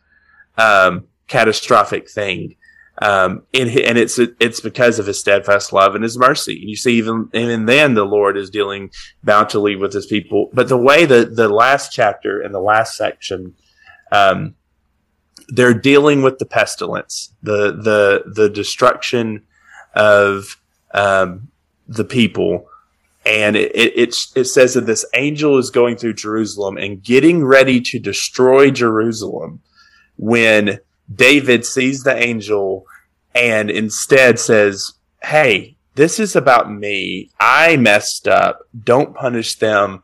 um, 0.59 1.05
catastrophic 1.27 2.07
thing. 2.07 2.55
Um, 3.01 3.41
and, 3.55 3.67
and 3.71 3.97
it's 3.97 4.19
it's 4.19 4.59
because 4.59 4.99
of 4.99 5.07
his 5.07 5.19
steadfast 5.19 5.73
love 5.73 5.95
and 5.95 6.03
his 6.03 6.19
mercy. 6.19 6.59
And 6.59 6.69
you 6.69 6.75
see, 6.75 6.97
even 6.97 7.29
even 7.33 7.65
then, 7.65 7.95
the 7.95 8.05
Lord 8.05 8.38
is 8.38 8.51
dealing 8.51 8.91
bountifully 9.23 9.75
with 9.75 9.93
his 9.93 10.05
people. 10.05 10.51
But 10.53 10.67
the 10.67 10.77
way 10.77 11.07
that 11.07 11.36
the 11.36 11.49
last 11.49 11.91
chapter 11.91 12.39
and 12.39 12.53
the 12.53 12.59
last 12.59 12.95
section, 12.95 13.55
um, 14.12 14.53
they're 15.49 15.73
dealing 15.73 16.21
with 16.21 16.39
the 16.39 16.45
pestilence, 16.45 17.33
the 17.41 17.71
the 17.71 18.23
the 18.31 18.49
destruction 18.49 19.43
of 19.95 20.57
um, 20.93 21.49
the 21.87 22.03
people 22.03 22.67
and 23.25 23.55
it, 23.55 23.71
it, 23.75 24.15
it, 24.35 24.45
says 24.45 24.73
that 24.73 24.85
this 24.85 25.05
angel 25.13 25.57
is 25.57 25.69
going 25.69 25.95
through 25.95 26.15
Jerusalem 26.15 26.77
and 26.77 27.01
getting 27.01 27.45
ready 27.45 27.79
to 27.79 27.99
destroy 27.99 28.69
Jerusalem 28.69 29.61
when 30.17 30.79
David 31.13 31.65
sees 31.65 32.03
the 32.03 32.15
angel 32.15 32.85
and 33.33 33.69
instead 33.69 34.39
says, 34.39 34.93
Hey, 35.23 35.77
this 35.95 36.19
is 36.19 36.35
about 36.35 36.71
me. 36.71 37.29
I 37.39 37.77
messed 37.77 38.27
up. 38.27 38.59
Don't 38.83 39.15
punish 39.15 39.55
them. 39.55 40.03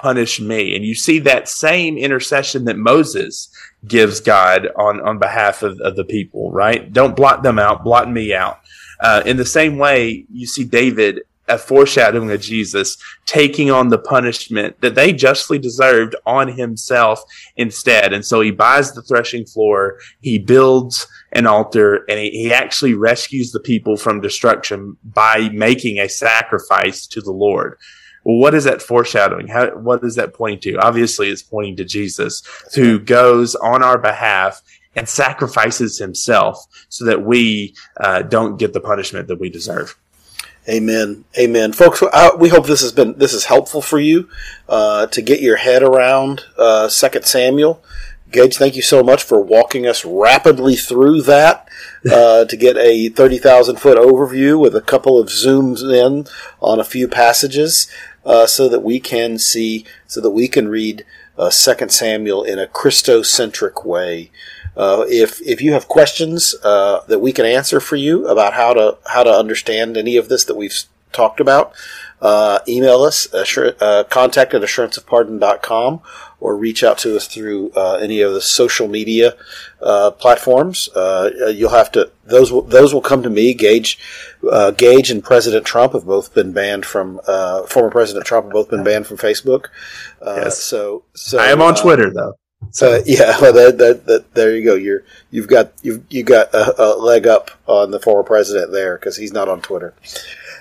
Punish 0.00 0.40
me. 0.40 0.76
And 0.76 0.84
you 0.84 0.94
see 0.94 1.18
that 1.20 1.48
same 1.48 1.98
intercession 1.98 2.64
that 2.66 2.76
Moses 2.76 3.48
gives 3.86 4.20
God 4.20 4.68
on, 4.76 5.00
on 5.00 5.18
behalf 5.18 5.62
of, 5.62 5.80
of 5.80 5.96
the 5.96 6.04
people, 6.04 6.50
right? 6.52 6.92
Don't 6.92 7.16
blot 7.16 7.42
them 7.42 7.58
out. 7.58 7.84
Blot 7.84 8.10
me 8.10 8.32
out. 8.32 8.60
Uh, 9.00 9.22
in 9.26 9.36
the 9.36 9.44
same 9.44 9.78
way, 9.78 10.24
you 10.32 10.46
see 10.46 10.64
David 10.64 11.22
a 11.48 11.58
foreshadowing 11.58 12.30
of 12.30 12.40
Jesus 12.40 12.96
taking 13.26 13.70
on 13.70 13.88
the 13.88 13.98
punishment 13.98 14.80
that 14.80 14.94
they 14.94 15.12
justly 15.12 15.58
deserved 15.58 16.14
on 16.26 16.48
himself 16.48 17.22
instead. 17.56 18.12
And 18.12 18.24
so 18.24 18.40
he 18.40 18.50
buys 18.50 18.92
the 18.92 19.02
threshing 19.02 19.46
floor, 19.46 19.98
he 20.20 20.38
builds 20.38 21.06
an 21.32 21.46
altar, 21.46 22.04
and 22.08 22.18
he, 22.18 22.30
he 22.30 22.52
actually 22.52 22.94
rescues 22.94 23.50
the 23.50 23.60
people 23.60 23.96
from 23.96 24.20
destruction 24.20 24.96
by 25.02 25.48
making 25.50 25.98
a 25.98 26.08
sacrifice 26.08 27.06
to 27.08 27.20
the 27.20 27.32
Lord. 27.32 27.78
Well, 28.24 28.36
what 28.36 28.54
is 28.54 28.64
that 28.64 28.82
foreshadowing? 28.82 29.48
How, 29.48 29.70
what 29.76 30.04
is 30.04 30.16
that 30.16 30.34
pointing 30.34 30.60
to? 30.72 30.78
Obviously, 30.78 31.28
it's 31.28 31.42
pointing 31.42 31.76
to 31.76 31.84
Jesus, 31.84 32.42
who 32.74 32.98
goes 32.98 33.54
on 33.54 33.82
our 33.82 33.98
behalf 33.98 34.62
and 34.96 35.08
sacrifices 35.08 35.98
himself 35.98 36.66
so 36.88 37.04
that 37.04 37.22
we 37.22 37.74
uh, 38.00 38.22
don't 38.22 38.58
get 38.58 38.72
the 38.72 38.80
punishment 38.80 39.28
that 39.28 39.38
we 39.40 39.48
deserve. 39.48 39.96
Amen. 40.68 41.24
Amen. 41.38 41.72
Folks, 41.72 42.02
I, 42.12 42.34
we 42.34 42.50
hope 42.50 42.66
this 42.66 42.82
has 42.82 42.92
been 42.92 43.16
this 43.16 43.32
is 43.32 43.46
helpful 43.46 43.80
for 43.80 43.98
you 43.98 44.28
uh, 44.68 45.06
to 45.06 45.22
get 45.22 45.40
your 45.40 45.56
head 45.56 45.82
around 45.82 46.42
uh, 46.58 46.88
Second 46.88 47.24
Samuel. 47.24 47.82
Gage, 48.30 48.56
thank 48.58 48.76
you 48.76 48.82
so 48.82 49.02
much 49.02 49.22
for 49.22 49.40
walking 49.40 49.86
us 49.86 50.04
rapidly 50.04 50.76
through 50.76 51.22
that 51.22 51.66
uh, 52.10 52.44
to 52.48 52.56
get 52.56 52.76
a 52.76 53.08
30,000 53.08 53.76
foot 53.76 53.96
overview 53.96 54.60
with 54.60 54.76
a 54.76 54.82
couple 54.82 55.18
of 55.18 55.28
zooms 55.28 55.82
in 55.82 56.26
on 56.60 56.78
a 56.78 56.84
few 56.84 57.08
passages 57.08 57.90
uh, 58.26 58.46
so 58.46 58.68
that 58.68 58.80
we 58.80 59.00
can 59.00 59.38
see, 59.38 59.86
so 60.06 60.20
that 60.20 60.30
we 60.30 60.46
can 60.46 60.68
read 60.68 61.04
uh, 61.38 61.48
Second 61.48 61.90
Samuel 61.90 62.42
in 62.42 62.58
a 62.58 62.66
Christocentric 62.66 63.86
way. 63.86 64.30
Uh, 64.76 65.04
if 65.08 65.40
if 65.42 65.62
you 65.62 65.72
have 65.72 65.88
questions 65.88 66.54
uh, 66.62 67.00
that 67.08 67.20
we 67.20 67.32
can 67.32 67.46
answer 67.46 67.80
for 67.80 67.96
you 67.96 68.28
about 68.28 68.52
how 68.52 68.74
to 68.74 68.98
how 69.06 69.22
to 69.22 69.30
understand 69.30 69.96
any 69.96 70.16
of 70.16 70.28
this 70.28 70.44
that 70.44 70.56
we've 70.56 70.84
talked 71.12 71.40
about, 71.40 71.72
uh, 72.20 72.60
email 72.68 73.02
us 73.02 73.32
assur- 73.32 73.74
uh, 73.80 74.04
contact 74.04 74.54
at 74.54 74.62
assuranceofpardon.com 74.62 76.00
or 76.40 76.56
reach 76.56 76.84
out 76.84 76.98
to 76.98 77.16
us 77.16 77.26
through 77.26 77.70
uh, 77.74 77.94
any 77.94 78.20
of 78.20 78.32
the 78.32 78.40
social 78.40 78.88
media 78.88 79.34
uh, 79.82 80.10
platforms. 80.12 80.88
you'll 80.94 81.70
have 81.70 81.90
to 81.92 82.10
those 82.24 82.52
will, 82.52 82.62
those 82.62 82.92
will 82.92 83.00
come 83.00 83.22
to 83.22 83.30
me. 83.30 83.54
Gage 83.54 83.98
Gage 84.76 85.10
and 85.10 85.22
President 85.22 85.64
Trump 85.64 85.92
have 85.92 86.04
both 86.04 86.34
been 86.34 86.52
banned 86.52 86.86
from 86.86 87.20
former 87.68 87.90
President 87.90 88.26
Trump 88.26 88.46
have 88.46 88.52
both 88.52 88.70
been 88.70 88.84
banned 88.84 89.06
from 89.06 89.16
Facebook. 89.16 89.66
yes. 90.24 90.62
So 90.62 91.04
so 91.14 91.38
I 91.38 91.46
am 91.46 91.62
on 91.62 91.74
Twitter 91.74 92.10
though. 92.10 92.34
So 92.70 92.94
uh, 92.94 93.02
yeah, 93.06 93.38
well, 93.40 93.52
that, 93.52 93.78
that, 93.78 94.06
that, 94.06 94.34
there 94.34 94.56
you 94.56 94.64
go. 94.64 94.74
You're 94.74 95.04
you've 95.30 95.48
got 95.48 95.72
you've 95.82 96.04
you 96.10 96.22
got 96.22 96.52
a, 96.54 96.82
a, 96.82 96.88
leg 96.96 97.26
up 97.26 97.50
on 97.66 97.90
the 97.90 98.00
former 98.00 98.22
president 98.22 98.72
there 98.72 98.96
because 98.96 99.16
he's 99.16 99.32
not 99.32 99.48
on 99.48 99.60
Twitter. 99.60 99.94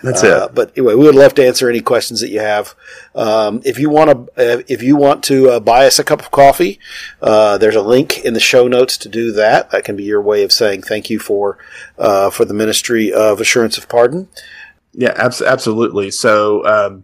That's 0.03 0.23
uh, 0.23 0.47
it. 0.49 0.55
But 0.55 0.71
anyway, 0.77 0.95
we 0.95 1.05
would 1.05 1.15
love 1.15 1.33
to 1.35 1.45
answer 1.45 1.69
any 1.69 1.81
questions 1.81 2.21
that 2.21 2.29
you 2.29 2.39
have. 2.39 2.75
Um, 3.15 3.61
if 3.65 3.79
you 3.79 3.89
want 3.89 4.09
to, 4.35 4.57
uh, 4.57 4.63
if 4.67 4.81
you 4.83 4.95
want 4.95 5.23
to 5.25 5.49
uh, 5.49 5.59
buy 5.59 5.87
us 5.87 5.99
a 5.99 6.03
cup 6.03 6.21
of 6.21 6.31
coffee, 6.31 6.79
uh, 7.21 7.57
there's 7.57 7.75
a 7.75 7.81
link 7.81 8.23
in 8.23 8.33
the 8.33 8.39
show 8.39 8.67
notes 8.67 8.97
to 8.99 9.09
do 9.09 9.31
that. 9.33 9.71
That 9.71 9.85
can 9.85 9.95
be 9.95 10.03
your 10.03 10.21
way 10.21 10.43
of 10.43 10.51
saying 10.51 10.83
thank 10.83 11.09
you 11.09 11.19
for 11.19 11.57
uh, 11.97 12.29
for 12.29 12.45
the 12.45 12.53
ministry 12.53 13.11
of 13.11 13.41
assurance 13.41 13.77
of 13.77 13.89
pardon. 13.89 14.29
Yeah, 14.93 15.13
abs- 15.15 15.41
absolutely. 15.41 16.11
So. 16.11 16.65
Um, 16.65 17.03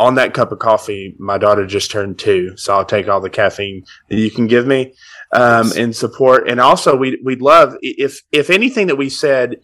on 0.00 0.16
that 0.16 0.34
cup 0.34 0.50
of 0.50 0.58
coffee, 0.58 1.14
my 1.18 1.38
daughter 1.38 1.64
just 1.64 1.90
turned 1.90 2.18
two, 2.18 2.56
so 2.56 2.74
I'll 2.74 2.84
take 2.84 3.08
all 3.08 3.20
the 3.20 3.30
caffeine 3.30 3.84
that 4.08 4.16
you 4.16 4.28
can 4.28 4.48
give 4.48 4.66
me 4.66 4.94
um, 5.32 5.72
in 5.72 5.92
support. 5.92 6.48
And 6.48 6.60
also, 6.60 6.96
we 6.96 7.20
we'd 7.24 7.40
love 7.40 7.76
if 7.80 8.22
if 8.32 8.50
anything 8.50 8.88
that 8.88 8.96
we 8.96 9.08
said 9.08 9.60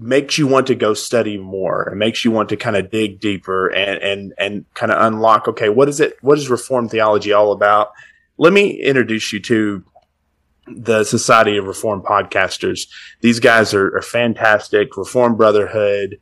makes 0.00 0.38
you 0.38 0.46
want 0.46 0.66
to 0.68 0.74
go 0.74 0.94
study 0.94 1.36
more 1.36 1.84
and 1.84 1.98
makes 1.98 2.24
you 2.24 2.30
want 2.30 2.48
to 2.48 2.56
kind 2.56 2.76
of 2.76 2.90
dig 2.90 3.20
deeper 3.20 3.68
and 3.68 4.02
and 4.02 4.34
and 4.38 4.64
kind 4.74 4.90
of 4.90 5.02
unlock. 5.04 5.46
Okay, 5.48 5.68
what 5.68 5.88
is 5.88 6.00
it? 6.00 6.16
What 6.22 6.38
is 6.38 6.50
Reformed 6.50 6.90
theology 6.90 7.32
all 7.32 7.52
about? 7.52 7.92
Let 8.38 8.52
me 8.52 8.70
introduce 8.80 9.32
you 9.32 9.40
to 9.40 9.84
the 10.66 11.04
Society 11.04 11.56
of 11.56 11.66
Reformed 11.66 12.04
Podcasters. 12.04 12.88
These 13.20 13.40
guys 13.40 13.74
are, 13.74 13.96
are 13.96 14.02
fantastic. 14.02 14.96
Reformed 14.96 15.36
Brotherhood 15.36 16.18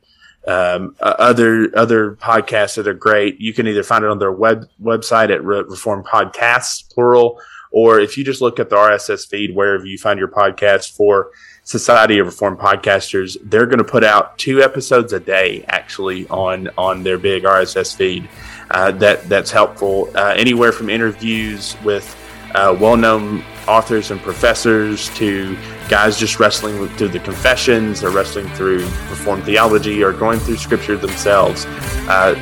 um, 0.47 0.95
other 0.99 1.69
other 1.77 2.15
podcasts 2.15 2.75
that 2.75 2.87
are 2.87 2.93
great. 2.93 3.39
You 3.39 3.53
can 3.53 3.67
either 3.67 3.83
find 3.83 4.03
it 4.03 4.09
on 4.09 4.19
their 4.19 4.31
web 4.31 4.67
website 4.81 5.31
at 5.31 5.43
Re- 5.43 5.63
Reform 5.67 6.03
Podcasts 6.03 6.89
plural, 6.93 7.39
or 7.71 7.99
if 7.99 8.17
you 8.17 8.23
just 8.23 8.41
look 8.41 8.59
at 8.59 8.69
the 8.69 8.75
RSS 8.75 9.27
feed 9.27 9.55
wherever 9.55 9.85
you 9.85 9.97
find 9.97 10.17
your 10.17 10.29
podcast 10.29 10.95
for 10.95 11.29
Society 11.69 12.17
of 12.17 12.25
Reformed 12.25 12.57
Podcasters, 12.57 13.37
they're 13.43 13.67
going 13.67 13.77
to 13.77 13.83
put 13.83 14.03
out 14.03 14.35
two 14.39 14.63
episodes 14.63 15.13
a 15.13 15.19
day 15.19 15.63
actually 15.67 16.27
on 16.29 16.67
on 16.79 17.03
their 17.03 17.19
big 17.19 17.43
RSS 17.43 17.95
feed. 17.95 18.27
Uh, 18.71 18.89
that 18.93 19.29
that's 19.29 19.51
helpful. 19.51 20.09
Uh, 20.15 20.33
anywhere 20.35 20.71
from 20.71 20.89
interviews 20.89 21.77
with 21.83 22.17
uh, 22.55 22.75
well-known 22.81 23.43
authors 23.67 24.09
and 24.09 24.19
professors 24.21 25.09
to 25.09 25.55
guys 25.89 26.17
just 26.17 26.39
wrestling 26.39 26.87
through 26.97 27.09
the 27.09 27.19
confessions 27.19 28.03
or 28.03 28.09
wrestling 28.09 28.49
through 28.55 28.83
reformed 29.11 29.43
theology 29.43 30.03
or 30.03 30.11
going 30.11 30.39
through 30.39 30.57
scripture 30.57 30.97
themselves. 30.97 31.67
Uh, 32.09 32.33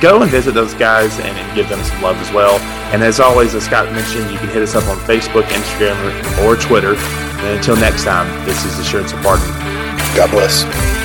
go 0.00 0.22
and 0.22 0.30
visit 0.30 0.54
those 0.54 0.74
guys 0.74 1.18
and, 1.18 1.36
and, 1.36 1.56
give 1.56 1.68
them 1.68 1.82
some 1.82 2.00
love 2.00 2.16
as 2.18 2.32
well. 2.32 2.60
And 2.92 3.02
as 3.02 3.18
always, 3.18 3.56
as 3.56 3.64
Scott 3.64 3.90
mentioned, 3.92 4.30
you 4.30 4.38
can 4.38 4.48
hit 4.50 4.62
us 4.62 4.76
up 4.76 4.84
on 4.86 4.96
Facebook, 4.98 5.42
Instagram, 5.42 6.38
or, 6.38 6.54
or 6.54 6.56
Twitter. 6.56 6.94
And 7.42 7.56
until 7.58 7.74
next 7.74 8.04
time, 8.04 8.46
this 8.46 8.64
is 8.64 8.78
Assurance 8.78 9.12
of 9.12 9.20
Pardon. 9.20 9.48
God 10.14 10.30
bless. 10.30 11.01